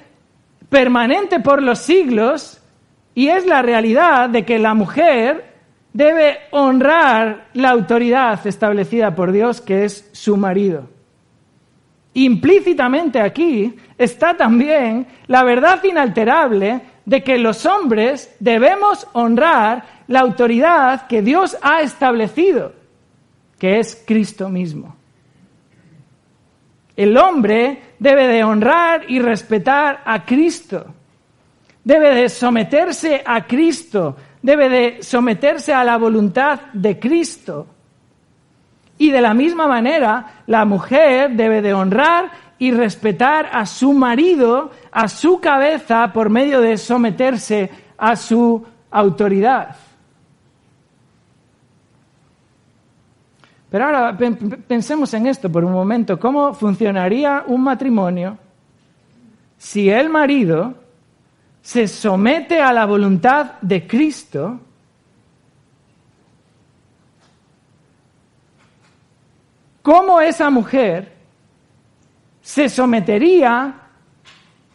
[0.69, 2.61] permanente por los siglos,
[3.15, 5.55] y es la realidad de que la mujer
[5.93, 10.87] debe honrar la autoridad establecida por Dios, que es su marido.
[12.13, 21.07] Implícitamente aquí está también la verdad inalterable de que los hombres debemos honrar la autoridad
[21.07, 22.73] que Dios ha establecido,
[23.57, 24.95] que es Cristo mismo.
[26.97, 30.85] El hombre debe de honrar y respetar a Cristo,
[31.83, 37.67] debe de someterse a Cristo, debe de someterse a la voluntad de Cristo.
[39.01, 42.29] Y de la misma manera, la mujer debe de honrar
[42.59, 49.75] y respetar a su marido, a su cabeza, por medio de someterse a su autoridad.
[53.71, 54.15] Pero ahora
[54.67, 56.19] pensemos en esto por un momento.
[56.19, 58.37] ¿Cómo funcionaría un matrimonio
[59.57, 60.75] si el marido
[61.63, 64.59] se somete a la voluntad de Cristo
[69.81, 71.11] cómo esa mujer
[72.41, 73.75] se sometería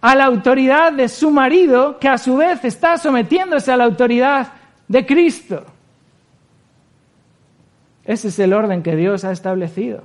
[0.00, 4.52] a la autoridad de su marido, que a su vez está sometiéndose a la autoridad
[4.86, 5.64] de Cristo.
[8.04, 10.04] Ese es el orden que Dios ha establecido.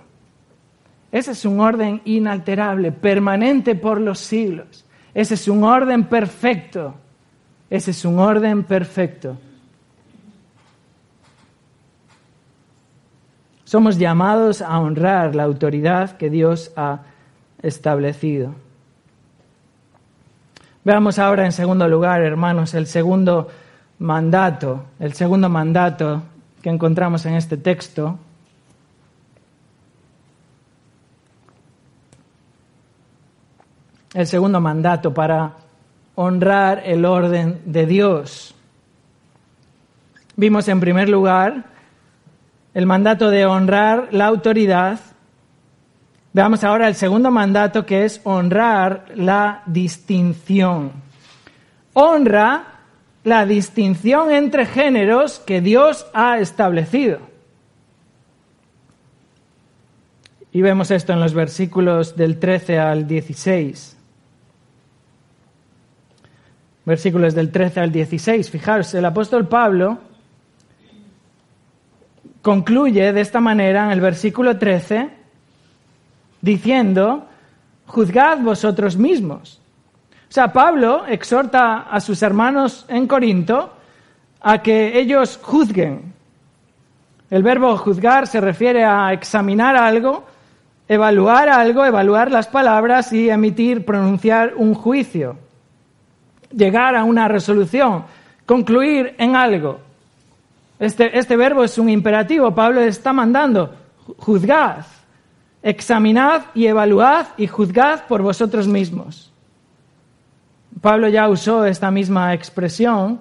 [1.11, 4.85] Ese es un orden inalterable, permanente por los siglos.
[5.13, 6.95] Ese es un orden perfecto.
[7.69, 9.37] Ese es un orden perfecto.
[13.71, 17.03] Somos llamados a honrar la autoridad que Dios ha
[17.61, 18.53] establecido.
[20.83, 23.47] Veamos ahora en segundo lugar, hermanos, el segundo
[23.99, 26.21] mandato, el segundo mandato
[26.61, 28.19] que encontramos en este texto.
[34.13, 35.53] El segundo mandato para
[36.15, 38.53] honrar el orden de Dios.
[40.35, 41.70] Vimos en primer lugar
[42.73, 44.99] el mandato de honrar la autoridad.
[46.33, 50.91] Veamos ahora el segundo mandato que es honrar la distinción.
[51.93, 52.63] Honra
[53.23, 57.19] la distinción entre géneros que Dios ha establecido.
[60.53, 63.97] Y vemos esto en los versículos del 13 al 16.
[66.85, 68.49] versículos del 13 al 16.
[68.49, 69.99] Fijaros, el apóstol Pablo
[72.41, 75.09] concluye de esta manera en el versículo 13
[76.41, 77.27] diciendo,
[77.85, 79.61] juzgad vosotros mismos.
[80.29, 83.73] O sea, Pablo exhorta a sus hermanos en Corinto
[84.39, 86.13] a que ellos juzguen.
[87.29, 90.25] El verbo juzgar se refiere a examinar algo,
[90.87, 95.37] evaluar algo, evaluar las palabras y emitir, pronunciar un juicio.
[96.53, 98.03] Llegar a una resolución,
[98.45, 99.79] concluir en algo.
[100.81, 102.55] Este, este verbo es un imperativo.
[102.55, 103.71] Pablo está mandando,
[104.17, 104.83] juzgad,
[105.61, 109.31] examinad y evaluad y juzgad por vosotros mismos.
[110.81, 113.19] Pablo ya usó esta misma expresión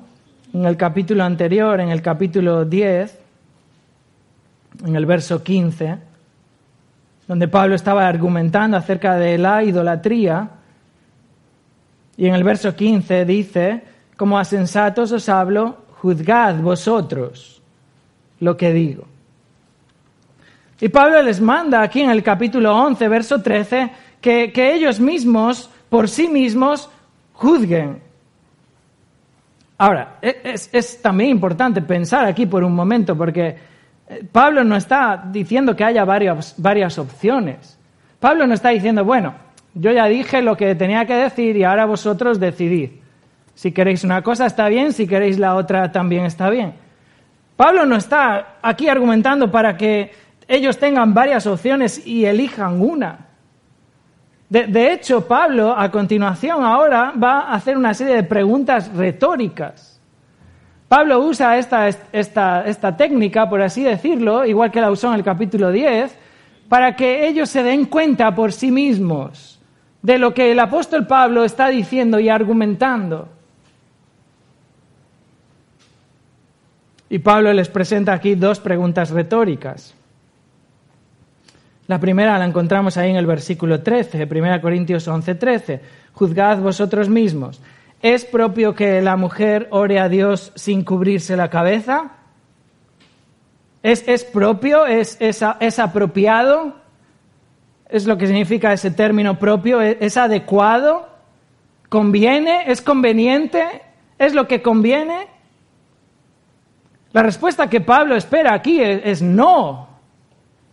[0.55, 3.19] en el capítulo anterior, en el capítulo 10,
[4.87, 5.99] en el verso 15,
[7.29, 10.49] donde Pablo estaba argumentando acerca de la idolatría.
[12.17, 13.85] Y en el verso 15 dice,
[14.17, 17.61] como a sensatos os hablo, juzgad vosotros
[18.41, 19.05] lo que digo.
[20.81, 23.91] Y Pablo les manda aquí en el capítulo 11, verso 13,
[24.21, 26.89] que, que ellos mismos, por sí mismos,
[27.35, 28.01] juzguen.
[29.77, 33.57] Ahora, e, es, es, también importante pensar aquí por un momento, porque
[34.09, 37.79] eh, Pablo no está diciendo que haya varias, varias opciones.
[38.19, 39.35] Pablo no está diciendo, bueno,
[39.75, 42.91] yo ya dije lo que tenía que decir y ahora vosotros decidid.
[43.61, 46.73] Si queréis una cosa está bien, si queréis la otra también está bien.
[47.57, 50.13] Pablo no está aquí argumentando para que
[50.49, 53.27] ellos tengan varias opciones y elijan una.
[54.49, 60.01] De, hecho, Pablo a continuación ahora va a hacer una serie de preguntas retóricas.
[60.89, 65.23] Pablo usa esta, esta, esta técnica, por así decirlo, igual que la usó en el
[65.23, 66.17] capítulo 10,
[66.71, 69.61] para que ellos se den cuenta por sí mismos
[70.01, 73.29] de lo que el apóstol Pablo está diciendo y argumentando.
[77.11, 79.95] Y Pablo les presenta aquí dos preguntas retóricas.
[81.89, 85.81] La primera la encontramos ahí en el versículo 13, 1 Corintios 11, 13.
[86.13, 87.61] Juzgad vosotros mismos.
[88.01, 92.13] ¿Es propio que la mujer ore a Dios sin cubrirse la cabeza?
[93.83, 94.87] ¿Es, es propio?
[94.87, 96.77] ¿Es, ¿Es apropiado?
[97.89, 99.81] ¿Es lo que significa ese término propio?
[99.81, 101.09] ¿Es adecuado?
[101.89, 102.71] ¿Conviene?
[102.71, 103.65] ¿Es conveniente?
[104.17, 105.40] ¿Es lo que conviene?
[107.13, 109.89] La respuesta que Pablo espera aquí es, no.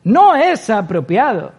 [0.03, 1.51] No es apropiado.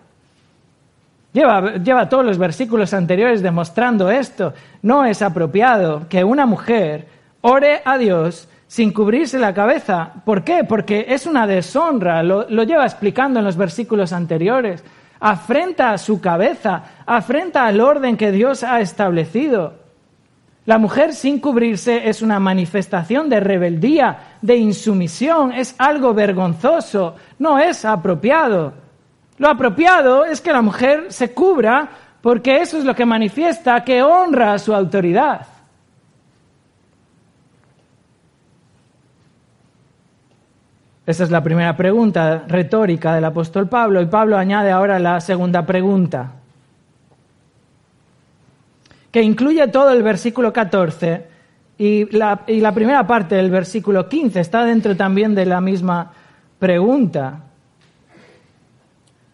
[1.33, 4.55] Lleva, lleva, todos los versículos anteriores demostrando esto.
[4.83, 7.07] No es apropiado que una mujer
[7.41, 10.13] ore a Dios sin cubrirse la cabeza.
[10.25, 10.65] ¿Por qué?
[10.65, 12.23] Porque es una deshonra.
[12.23, 14.83] Lo, lo lleva explicando en los versículos anteriores.
[15.21, 19.88] Afrenta a su cabeza, afrenta al orden que Dios ha establecido.
[20.69, 27.59] La mujer sin cubrirse es una manifestación de rebeldía, de insumisión, es algo vergonzoso, no
[27.59, 28.75] es apropiado.
[29.39, 31.89] Lo apropiado es que la mujer se cubra
[32.21, 35.47] porque eso es lo que manifiesta que honra a su autoridad.
[41.07, 45.65] Esa es la primera pregunta retórica del apóstol Pablo y Pablo añade ahora la segunda
[45.65, 46.38] pregunta
[49.19, 51.25] que incluye todo el versículo 14
[51.77, 56.13] y la, primera parte del versículo 15 está dentro también de la misma
[56.61, 57.41] pregunta.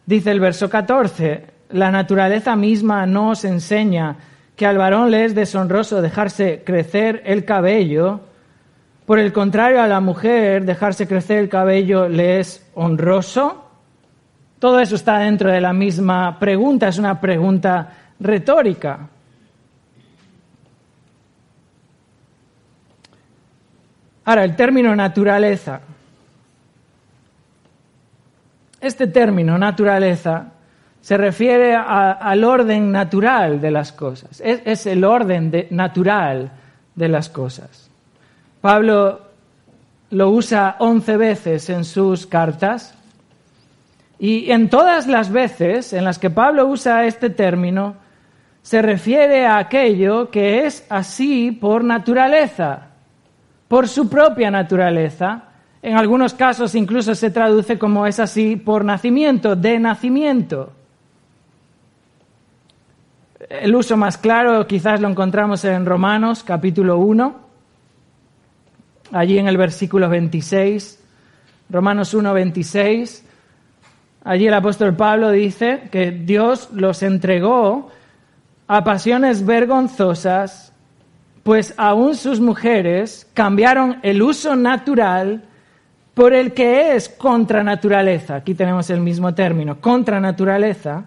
[0.06, 4.16] Dice el verso 14, la naturaleza misma no os enseña
[4.56, 8.20] que al varón le es deshonroso dejarse crecer el cabello,
[9.04, 13.66] por el contrario a la mujer dejarse crecer el cabello le es honroso.
[14.58, 19.10] Todo eso está dentro de la misma pregunta, es una pregunta retórica.
[24.24, 25.80] Ahora, el término naturaleza.
[28.80, 30.52] Este término naturaleza
[31.00, 34.40] se refiere al orden natural de las cosas.
[34.40, 36.50] Es, el orden natural
[36.94, 37.90] de las cosas.
[38.62, 39.20] Pablo
[40.10, 42.94] lo usa once veces en sus cartas
[44.18, 47.96] y en todas las veces en las que Pablo usa este término
[48.62, 52.93] se refiere a aquello que es así por naturaleza
[53.74, 55.46] por su propia naturaleza.
[55.82, 60.72] En algunos casos incluso se traduce como es así por nacimiento, de nacimiento.
[63.48, 67.34] El uso más claro quizás lo encontramos en Romanos capítulo 1,
[69.10, 71.04] allí en el versículo 26,
[71.68, 73.26] Romanos 1, 26.
[74.22, 77.90] Allí el apóstol Pablo dice que Dios los entregó
[78.68, 80.73] a pasiones vergonzosas
[81.44, 85.42] pues aún sus mujeres cambiaron el uso natural
[86.14, 88.36] por el que es contra naturaleza.
[88.36, 91.04] Aquí tenemos el mismo término, contra naturaleza.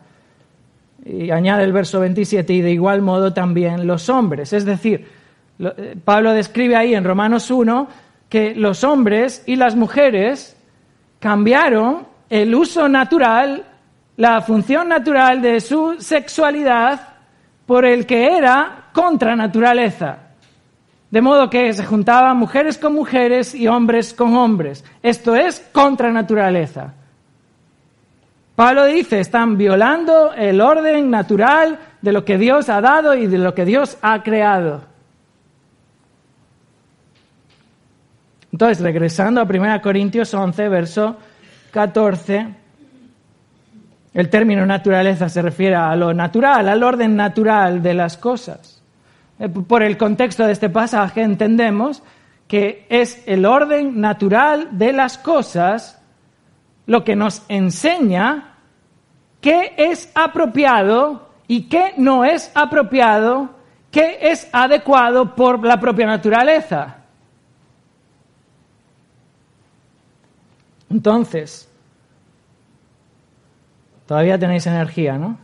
[1.03, 4.53] Y añade el verso 27, y de igual modo también los hombres.
[4.53, 5.07] Es decir,
[5.59, 7.87] eh, Pablo describe ahí en Romanos 1
[8.29, 10.55] que los hombres y las mujeres
[11.19, 13.63] cambiaron el uso natural,
[14.17, 16.99] la función natural de su sexualidad
[17.65, 20.26] por el que era contra naturaleza.
[21.09, 24.83] De modo que se juntaban mujeres con mujeres y hombres con hombres.
[25.01, 26.93] Esto es contra naturaleza.
[28.55, 33.37] Pablo dice, están violando el orden natural de lo que Dios ha dado y de
[33.37, 34.81] lo que Dios ha creado.
[38.51, 41.17] Entonces, regresando a 1 Corintios 11, verso
[41.69, 42.47] 14,
[44.15, 48.76] el término naturaleza se refiere a lo natural, al orden natural de las cosas.
[49.39, 52.01] Eh, por el contexto de este pasaje entendemos
[52.47, 56.01] que es el orden natural de las cosas
[56.85, 58.55] lo que nos enseña
[59.41, 63.49] qué es apropiado y qué no es apropiado,
[63.91, 66.95] qué es adecuado por la propia naturaleza.
[70.89, 71.69] Entonces,
[74.05, 75.37] todavía tenéis energía, ¿no?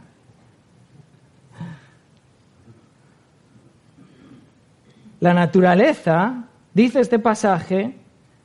[5.24, 6.44] La naturaleza,
[6.74, 7.96] dice este pasaje,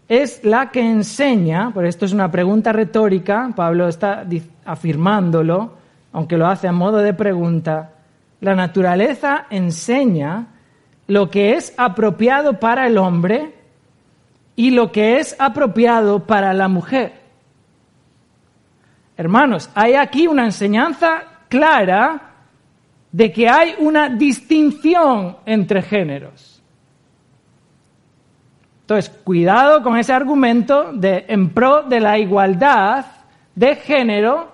[0.08, 4.24] es la que enseña, por esto es una pregunta retórica, Pablo está
[4.64, 5.72] afirmándolo,
[6.12, 7.90] aunque lo hace a modo de pregunta,
[8.40, 10.46] la naturaleza enseña
[11.08, 13.56] lo que es apropiado para el hombre
[14.54, 17.12] y lo que es apropiado para la mujer.
[19.16, 22.34] Hermanos, hay aquí una enseñanza clara
[23.10, 26.57] de que hay una distinción entre géneros.
[28.88, 33.04] Entonces, cuidado con ese argumento en pro de la igualdad
[33.54, 34.50] de género,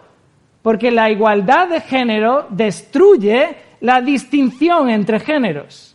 [0.61, 5.95] porque la igualdad de género destruye la distinción entre géneros.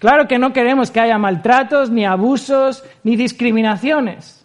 [0.00, 4.44] Claro que no queremos que haya maltratos, ni abusos, ni discriminaciones.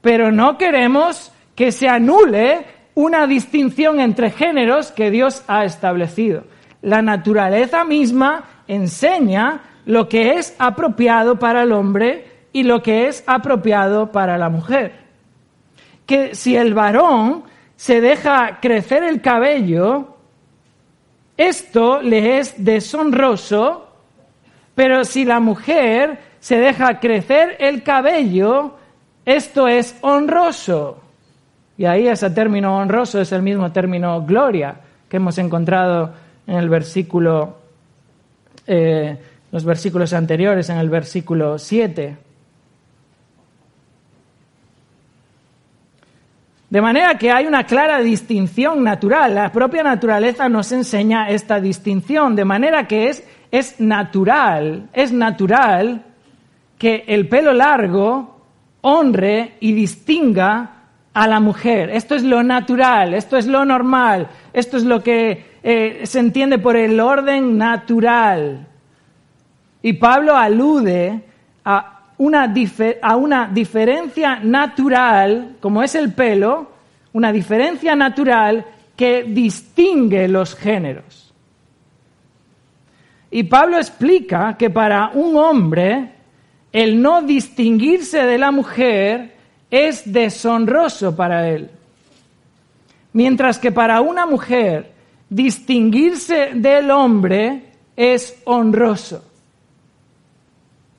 [0.00, 2.64] Pero no queremos que se anule
[2.94, 6.44] una distinción entre géneros que Dios ha establecido.
[6.80, 13.24] La naturaleza misma enseña lo que es apropiado para el hombre y lo que es
[13.26, 14.92] apropiado para la mujer.
[16.04, 17.44] Que si el varón
[17.76, 20.16] se deja crecer el cabello,
[21.36, 23.88] esto le es deshonroso,
[24.74, 28.74] pero si la mujer se deja crecer el cabello,
[29.24, 31.00] esto es honroso.
[31.78, 34.76] Y ahí ese término honroso es el mismo término gloria
[35.08, 36.12] que hemos encontrado
[36.46, 37.56] en el versículo
[38.66, 39.18] eh,
[39.56, 42.14] los versículos anteriores, en el versículo 7.
[46.68, 49.34] De manera que hay una clara distinción natural.
[49.34, 52.36] La propia naturaleza nos enseña esta distinción.
[52.36, 56.04] De manera que es, es natural, es natural
[56.76, 58.38] que el pelo largo
[58.82, 60.82] honre y distinga
[61.14, 61.88] a la mujer.
[61.88, 66.58] Esto es lo natural, esto es lo normal, esto es lo que eh, se entiende
[66.58, 68.66] por el orden natural.
[69.86, 71.20] Y Pablo alude
[71.64, 72.52] a una,
[73.02, 76.72] a una diferencia natural, como es el pelo,
[77.12, 78.66] una diferencia natural
[78.96, 81.32] que distingue los géneros.
[83.30, 86.14] Y Pablo explica que para un hombre
[86.72, 89.36] el no distinguirse de la mujer
[89.70, 91.70] es deshonroso para él.
[93.12, 94.90] Mientras que para una mujer
[95.28, 99.25] distinguirse del hombre es honroso.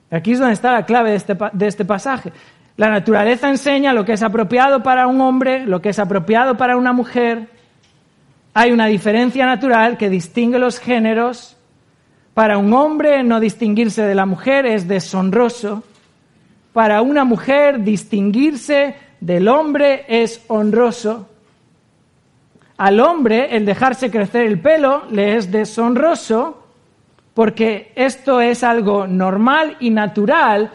[0.10, 2.32] Aquí es donde está la clave de este, de este pasaje.
[2.78, 6.78] La naturaleza enseña lo que es apropiado para un hombre, lo que es apropiado para
[6.78, 7.47] una mujer.
[8.53, 11.58] Hay una diferencia natural que distingue los géneros.
[12.34, 15.84] Para un hombre no distinguirse de la mujer es deshonroso.
[16.72, 21.28] Para una mujer distinguirse del hombre es honroso.
[22.78, 26.66] Al hombre el dejarse crecer el pelo le es deshonroso
[27.38, 30.72] porque esto es algo normal y natural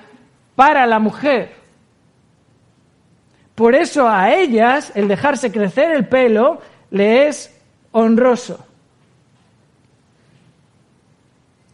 [0.55, 1.57] para la mujer.
[3.57, 6.61] Por eso a ellas el dejarse crecer el pelo
[6.93, 7.53] le es
[7.91, 8.65] honroso.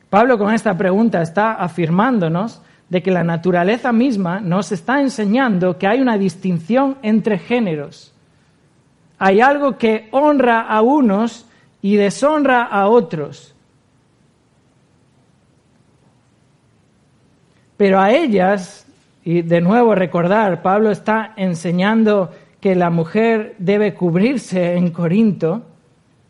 [0.08, 5.86] Pablo con esta pregunta está afirmándonos de que la naturaleza misma nos está enseñando que
[5.86, 8.14] hay una distinción entre géneros.
[9.18, 11.44] Hay algo que honra a unos
[11.82, 13.54] y deshonra a otros.
[17.78, 18.86] Pero a ellas,
[19.24, 25.62] y de nuevo recordar, Pablo está enseñando que la mujer debe cubrirse en Corinto.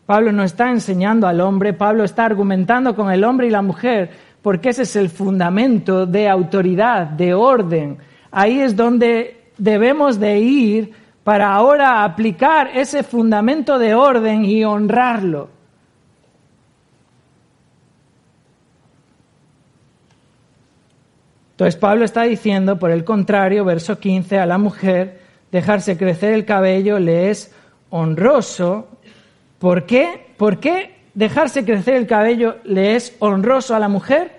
[0.05, 4.11] Pablo no está enseñando al hombre, Pablo está argumentando con el hombre y la mujer,
[4.43, 7.97] porque ese es el fundamento de autoridad, de orden.
[8.31, 10.93] Ahí es donde debemos de ir
[11.23, 15.49] para ahora aplicar ese fundamento de orden y honrarlo.
[21.59, 25.19] Entonces Pablo está diciendo, por el contrario, verso 15, a la mujer
[25.51, 27.53] dejarse crecer el cabello le es
[27.89, 28.87] honroso.
[29.59, 30.27] ¿Por qué?
[30.37, 34.31] ¿Por qué dejarse crecer el cabello le es honroso a la mujer?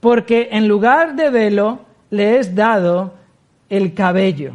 [0.00, 3.12] Porque en lugar de velo le es dado
[3.68, 4.54] el cabello.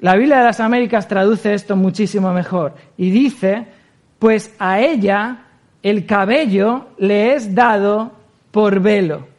[0.00, 3.66] La Biblia de las Américas traduce esto muchísimo mejor y dice,
[4.18, 5.42] pues a ella
[5.82, 8.12] el cabello le es dado
[8.50, 9.30] por velo.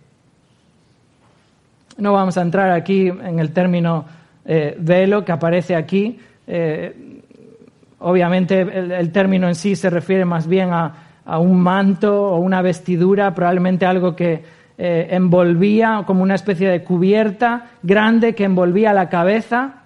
[1.97, 4.05] No vamos a entrar aquí en el término
[4.45, 6.19] eh, velo que aparece aquí.
[6.47, 7.21] Eh,
[7.99, 10.93] obviamente el, término en sí se refiere más bien a,
[11.39, 14.43] un manto o una vestidura, probablemente algo que
[14.77, 19.83] eh, envolvía como una especie de cubierta grande que envolvía la cabeza.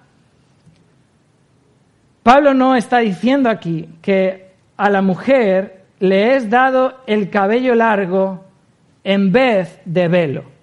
[2.23, 4.47] Pablo no está diciendo aquí que
[4.77, 8.45] a la mujer le es dado el cabello largo
[9.03, 10.56] en vez de velo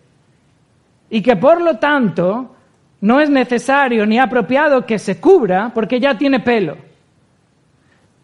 [1.11, 2.55] y que por lo tanto
[3.01, 6.77] no es necesario ni apropiado que se cubra porque ya tiene pelo.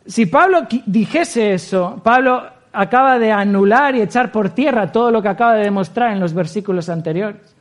[0.07, 5.28] Si Pablo dijese eso, Pablo acaba de anular y echar por tierra todo lo que
[5.28, 7.55] acaba de demostrar en los versículos anteriores.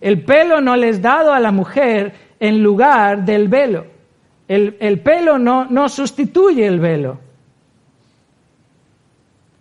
[0.00, 3.86] El pelo no le es dado a la mujer en lugar del velo.
[4.48, 7.18] El, el pelo no, no sustituye el velo.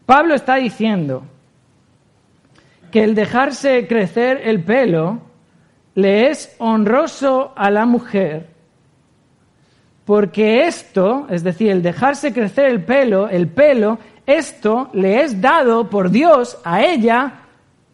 [0.06, 1.24] Pablo está diciendo,
[2.92, 5.20] que el dejarse crecer el pelo
[5.96, 8.48] le es honroso a la mujer,
[10.06, 15.90] porque esto, es decir, el dejarse crecer el pelo, el pelo, esto le es dado
[15.90, 17.34] por Dios a ella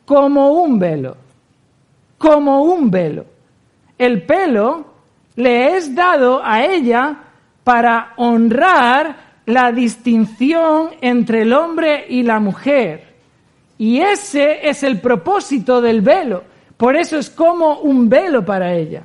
[0.06, 1.16] como un velo,
[2.18, 3.26] como un velo.
[3.98, 4.86] El pelo
[5.36, 7.18] le es dado a ella
[7.64, 9.16] para honrar
[9.46, 13.11] la distinción entre el hombre y la mujer
[13.82, 16.44] y ese es el propósito del velo.
[16.78, 19.02] Por eso es como un velo para ella.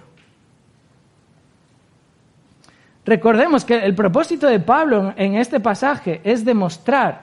[3.07, 7.22] Recordemos que el propósito de Pablo en este pasaje es demostrar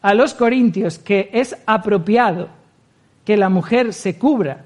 [0.00, 2.48] a los corintios que es apropiado
[3.26, 4.64] que la mujer se cubra.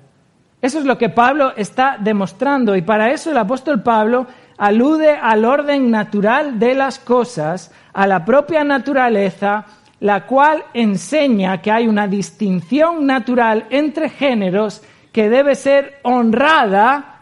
[0.63, 5.45] Eso es lo que Pablo está demostrando y para eso el apóstol Pablo alude al
[5.45, 9.67] orden natural de las cosas, a la propia naturaleza
[10.01, 14.83] la cual enseña que hay una distinción natural entre géneros
[15.13, 17.21] que debe ser honrada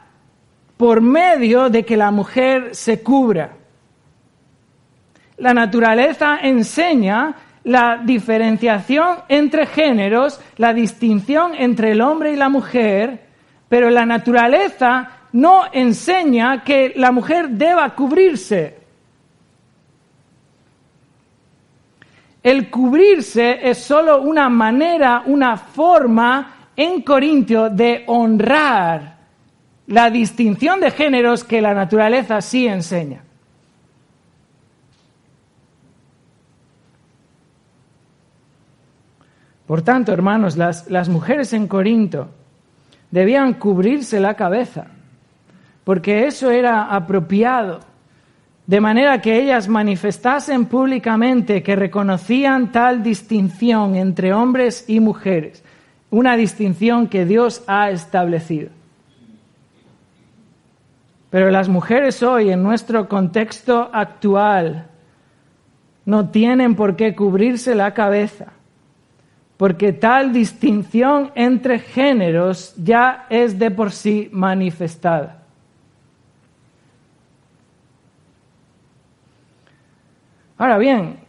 [0.77, 3.51] por medio de que la mujer se cubra.
[5.39, 13.27] La naturaleza enseña la diferenciación entre géneros, la distinción entre el hombre y la mujer,
[13.69, 18.79] pero la naturaleza no enseña que la mujer deba cubrirse.
[22.49, 29.19] El cubrirse es solo una manera, una forma en Corintio de honrar
[29.89, 33.23] la distinción de géneros que la naturaleza sí enseña.
[39.67, 42.31] Por tanto, hermanos, las, las, mujeres en Corinto
[43.11, 44.87] debían cubrirse la cabeza,
[45.85, 47.81] porque eso era apropiado
[48.69, 55.65] de manera que ellas manifestasen públicamente que reconocían tal distinción entre hombres y mujeres,
[56.11, 58.69] una distinción que Dios ha establecido.
[61.31, 64.89] Pero las mujeres hoy, en nuestro contexto actual,
[66.05, 68.49] no tienen por qué cubrirse la cabeza,
[69.57, 75.38] porque tal distinción entre géneros ya es de por sí manifestada.
[80.59, 81.21] Ahora bien,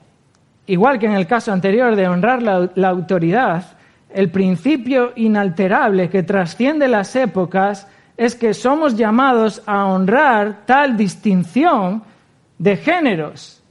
[0.65, 3.63] igual que en el caso anterior de honrar la, autoridad,
[4.11, 12.01] el principio inalterable que trasciende las épocas es que somos llamados a honrar tal distinción
[12.57, 13.61] de géneros.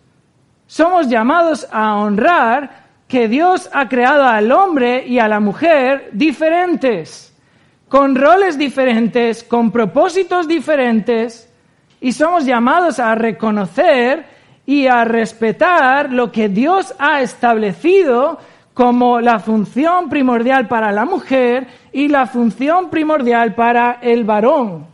[0.69, 7.35] Somos llamados a honrar que Dios ha creado al hombre y a la mujer diferentes,
[7.89, 11.53] con roles diferentes, con propósitos diferentes,
[12.01, 14.38] y somos llamados a reconocer
[14.69, 18.39] y a respetar lo que Dios ha establecido
[18.75, 24.87] como la función primordial para la mujer y la función primordial para el varón.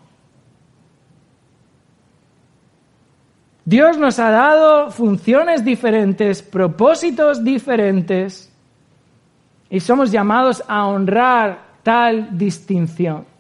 [3.65, 8.53] Dios nos ha dado funciones diferentes, propósitos diferentes,
[9.69, 13.34] y somos llamados a honrar tal distinción.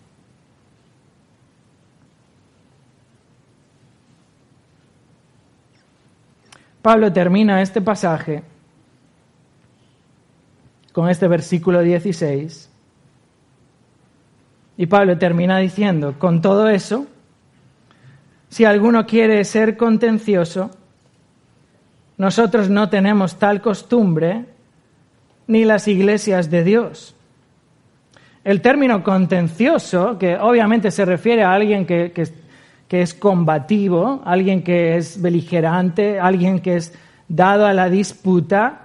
[6.85, 8.43] Pablo termina este pasaje
[10.93, 12.70] con este versículo 16.
[14.76, 17.07] Y Pablo termina diciendo, con todo eso,
[18.51, 20.72] si alguno quiere ser contencioso,
[22.18, 24.45] nosotros no tenemos tal costumbre
[25.47, 27.16] ni las iglesias de Dios.
[28.45, 32.44] El término contencioso, que obviamente se refiere a alguien que, que
[32.91, 36.93] es combativo, alguien que es beligerante, alguien que es
[37.28, 38.85] dado a la disputa,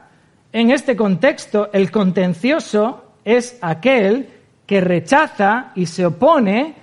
[0.51, 4.29] en este contexto, el contencioso es aquel
[4.65, 6.73] que rechaza y se opone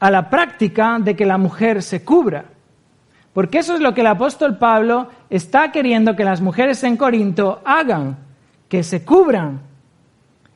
[0.00, 2.46] a la práctica de que la mujer se cubra.
[3.32, 7.60] Porque eso es lo que el apóstol Pablo está queriendo que las mujeres en Corinto
[7.64, 8.18] hagan,
[8.68, 9.60] que se cubran.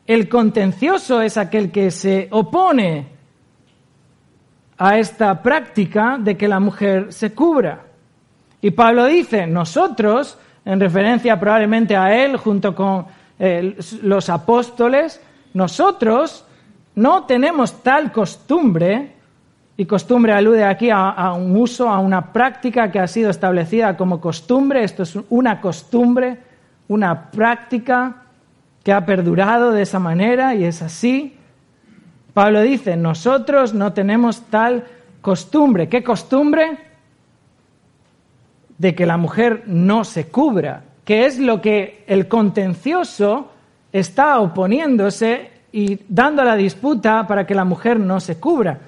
[0.06, 3.13] El contencioso es aquel que se opone
[4.78, 7.82] a esta práctica de que la mujer se cubra.
[8.60, 13.06] Y Pablo dice, nosotros en referencia probablemente a él junto con
[13.38, 15.20] eh, los apóstoles,
[15.52, 16.44] nosotros
[16.94, 19.12] no tenemos tal costumbre,
[19.76, 23.96] y costumbre alude aquí a, a, un uso, a una práctica que ha sido establecida
[23.96, 26.38] como costumbre, esto es una costumbre,
[26.86, 28.22] una práctica
[28.84, 31.36] que ha perdurado de esa manera y es así.
[32.34, 34.84] Pablo dice, nosotros no tenemos tal
[35.22, 35.88] costumbre.
[35.88, 36.78] ¿Qué costumbre?
[38.78, 43.50] de que la mujer no se cubra, que es lo que el contencioso
[43.92, 48.78] está oponiéndose y dando la disputa para que la mujer no se cubra.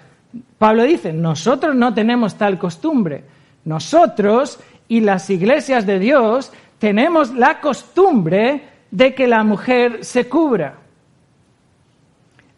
[0.58, 3.24] Pablo dice, nosotros no tenemos tal costumbre.
[3.64, 10.74] Nosotros y las iglesias de Dios tenemos la costumbre de que la mujer se cubra.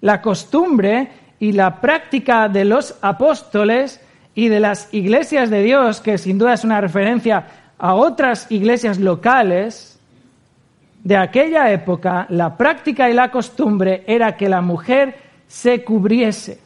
[0.01, 1.09] La costumbre
[1.41, 4.01] y la práctica de los apóstoles
[4.35, 7.47] y de las iglesias de Dios, que sin duda es una referencia
[7.79, 9.99] a otras iglesias locales
[11.03, 16.61] de aquella época, la práctica y la costumbre era que la mujer se cubriese,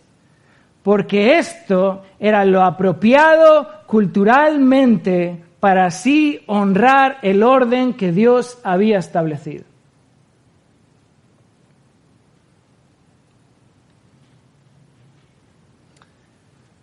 [0.83, 9.64] porque esto era lo apropiado culturalmente para así honrar el orden que Dios había establecido.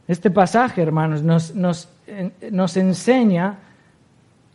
[0.09, 3.59] Este pasaje, hermanos, nos, nos, enseña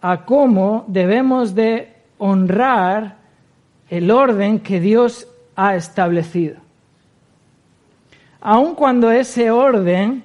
[0.02, 3.18] a cómo debemos de honrar
[3.88, 6.56] el orden que Dios ha establecido.
[8.40, 10.24] Aun cuando ese orden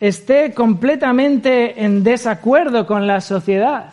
[0.00, 3.92] esté completamente en desacuerdo con la sociedad,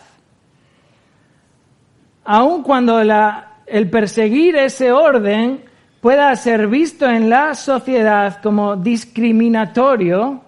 [2.23, 5.66] aun cuando el perseguir ese orden
[6.01, 10.41] pueda ser visto en la sociedad como discriminatorio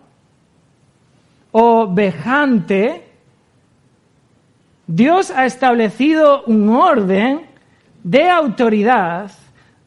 [1.52, 3.04] o vejante,
[4.86, 7.42] Dios ha establecido un orden
[8.04, 9.32] de autoridad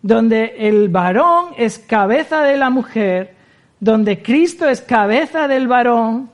[0.03, 3.35] donde el varón es cabeza de la mujer,
[3.79, 6.31] donde Cristo es cabeza del varón.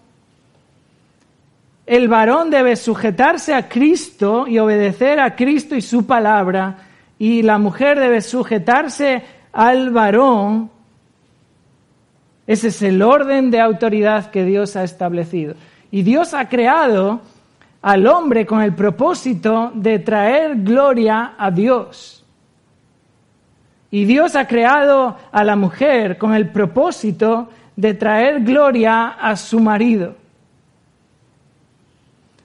[1.86, 6.87] El varón debe sujetarse a Cristo y obedecer a Cristo y su palabra,
[7.18, 10.70] y la mujer debe sujetarse al varón.
[12.46, 15.54] Ese es el orden de autoridad que Dios ha establecido.
[15.90, 17.20] Y Dios ha creado
[17.82, 22.24] al hombre con el propósito de traer gloria a Dios.
[23.90, 29.60] Y Dios ha creado a la mujer con el propósito de traer gloria a su
[29.60, 30.14] marido.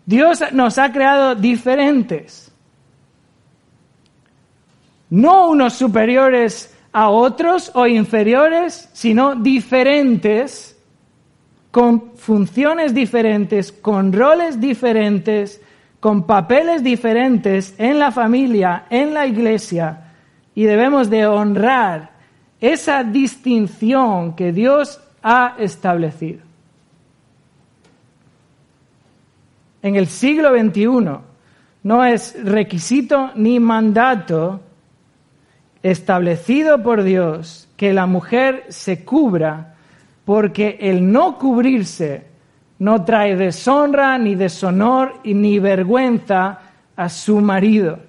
[0.05, 2.52] Dios nos ha creado diferentes
[5.13, 10.75] no unos superiores a otros o inferiores, sino diferentes,
[11.69, 15.61] con funciones diferentes, con roles diferentes,
[15.99, 20.13] con papeles diferentes en la familia, en la iglesia,
[20.55, 22.09] y debemos de honrar
[22.59, 26.39] esa distinción que Dios ha establecido.
[29.83, 31.19] En el siglo XXI
[31.83, 34.72] no es requisito ni mandato
[35.83, 39.75] establecido por Dios que la mujer se cubra,
[40.25, 42.25] porque el no cubrirse
[42.79, 46.59] no trae deshonra, ni deshonor, ni vergüenza
[46.95, 47.99] a su marido.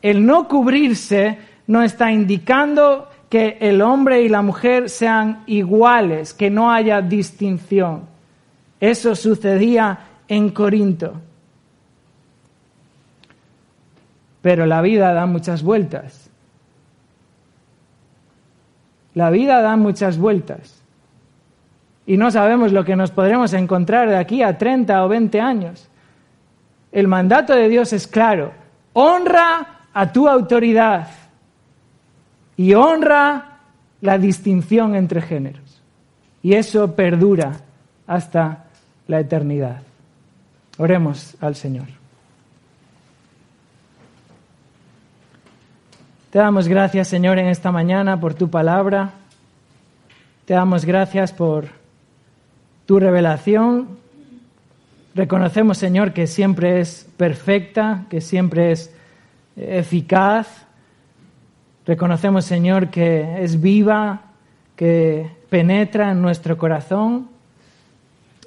[0.00, 6.50] El no cubrirse no está indicando que el hombre y la mujer sean iguales, que
[6.50, 8.02] no haya distinción.
[8.80, 9.98] Eso sucedía
[10.28, 11.14] en Corinto.
[14.42, 16.21] Pero la vida da muchas vueltas.
[19.14, 20.82] La vida da muchas vueltas.
[22.06, 25.88] Y no sabemos lo que nos podremos encontrar de aquí a 30 o 20 años.
[26.90, 28.52] El mandato de Dios es claro.
[28.92, 31.08] Honra a tu autoridad
[32.56, 33.58] y honra
[34.00, 35.82] la distinción entre géneros.
[36.42, 37.52] Y eso perdura
[38.06, 38.64] hasta
[39.06, 39.82] la eternidad.
[40.78, 42.01] Oremos al Señor.
[46.32, 49.10] Te damos gracias, Señor, en esta mañana por tu palabra.
[50.46, 51.66] Te damos gracias por
[52.86, 53.98] tu revelación.
[55.14, 58.94] Reconocemos, Señor, que siempre es perfecta, que siempre es
[59.56, 60.48] eficaz.
[61.84, 64.22] Reconocemos, Señor, que es viva,
[64.74, 67.28] que penetra en nuestro corazón.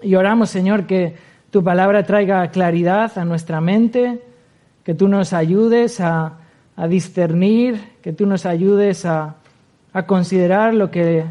[0.02, 1.16] Y oramos, Señor, que
[1.52, 4.24] tu palabra traiga claridad a nuestra mente,
[4.84, 6.40] que tú nos ayudes a
[6.76, 9.36] a discernir, que tú nos ayudes a,
[9.94, 11.26] a considerar lo que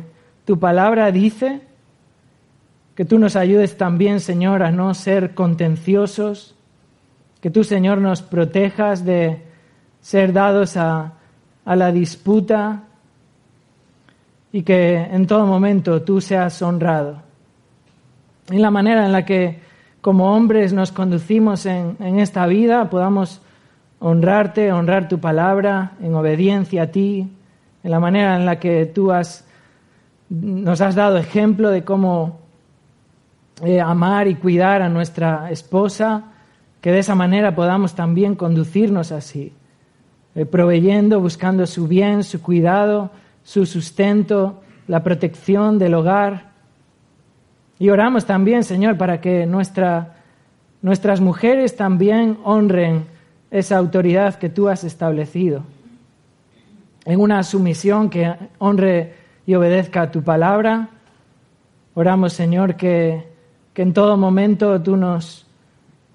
[0.44, 1.60] tu palabra dice,
[2.94, 6.54] que tú nos ayudes también, Señor, a no ser contenciosos,
[7.40, 9.42] que tú, Señor, nos protejas de
[10.00, 11.12] ser dados a,
[11.64, 12.84] a la disputa
[14.52, 17.22] y que en todo momento tú seas honrado.
[18.50, 19.60] En la manera en la que
[20.00, 23.40] como hombres nos conducimos en, en esta vida podamos
[24.04, 27.26] honrarte, honrar tu palabra en obediencia a ti,
[27.82, 29.46] en la manera en la que tú has,
[30.28, 32.40] nos has dado ejemplo de cómo
[33.62, 36.24] eh, amar y cuidar a nuestra esposa,
[36.82, 39.54] que de esa manera podamos también conducirnos así,
[40.34, 43.10] eh, proveyendo, buscando su bien, su cuidado,
[43.42, 46.50] su sustento, la protección del hogar.
[47.78, 50.16] Y oramos también, Señor, para que nuestra,
[50.82, 53.13] nuestras mujeres también honren
[53.54, 55.62] esa autoridad que tú has establecido,
[57.04, 59.14] en una sumisión que honre
[59.46, 60.88] y obedezca a tu palabra.
[61.94, 63.28] Oramos, Señor, que,
[63.72, 65.46] que en todo momento tú nos,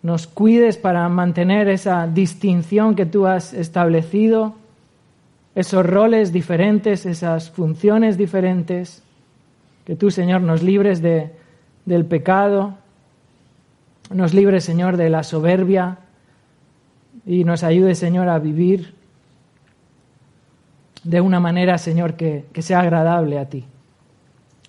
[0.01, 4.55] nos cuides para mantener esa distinción que tú has establecido,
[5.55, 9.01] esos roles diferentes, esas funciones diferentes,
[9.85, 11.31] que tú, Señor, nos libres de,
[11.85, 12.75] del pecado,
[14.13, 15.99] nos libres, Señor, de la soberbia,
[17.29, 18.95] y nos ayude, Señor, a vivir
[21.03, 23.65] de una manera, Señor, que, que sea agradable a ti.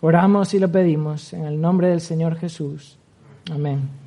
[0.03, 2.99] Oramos y lo pedimos en el nombre del Señor Jesús.
[3.51, 4.00] Amén.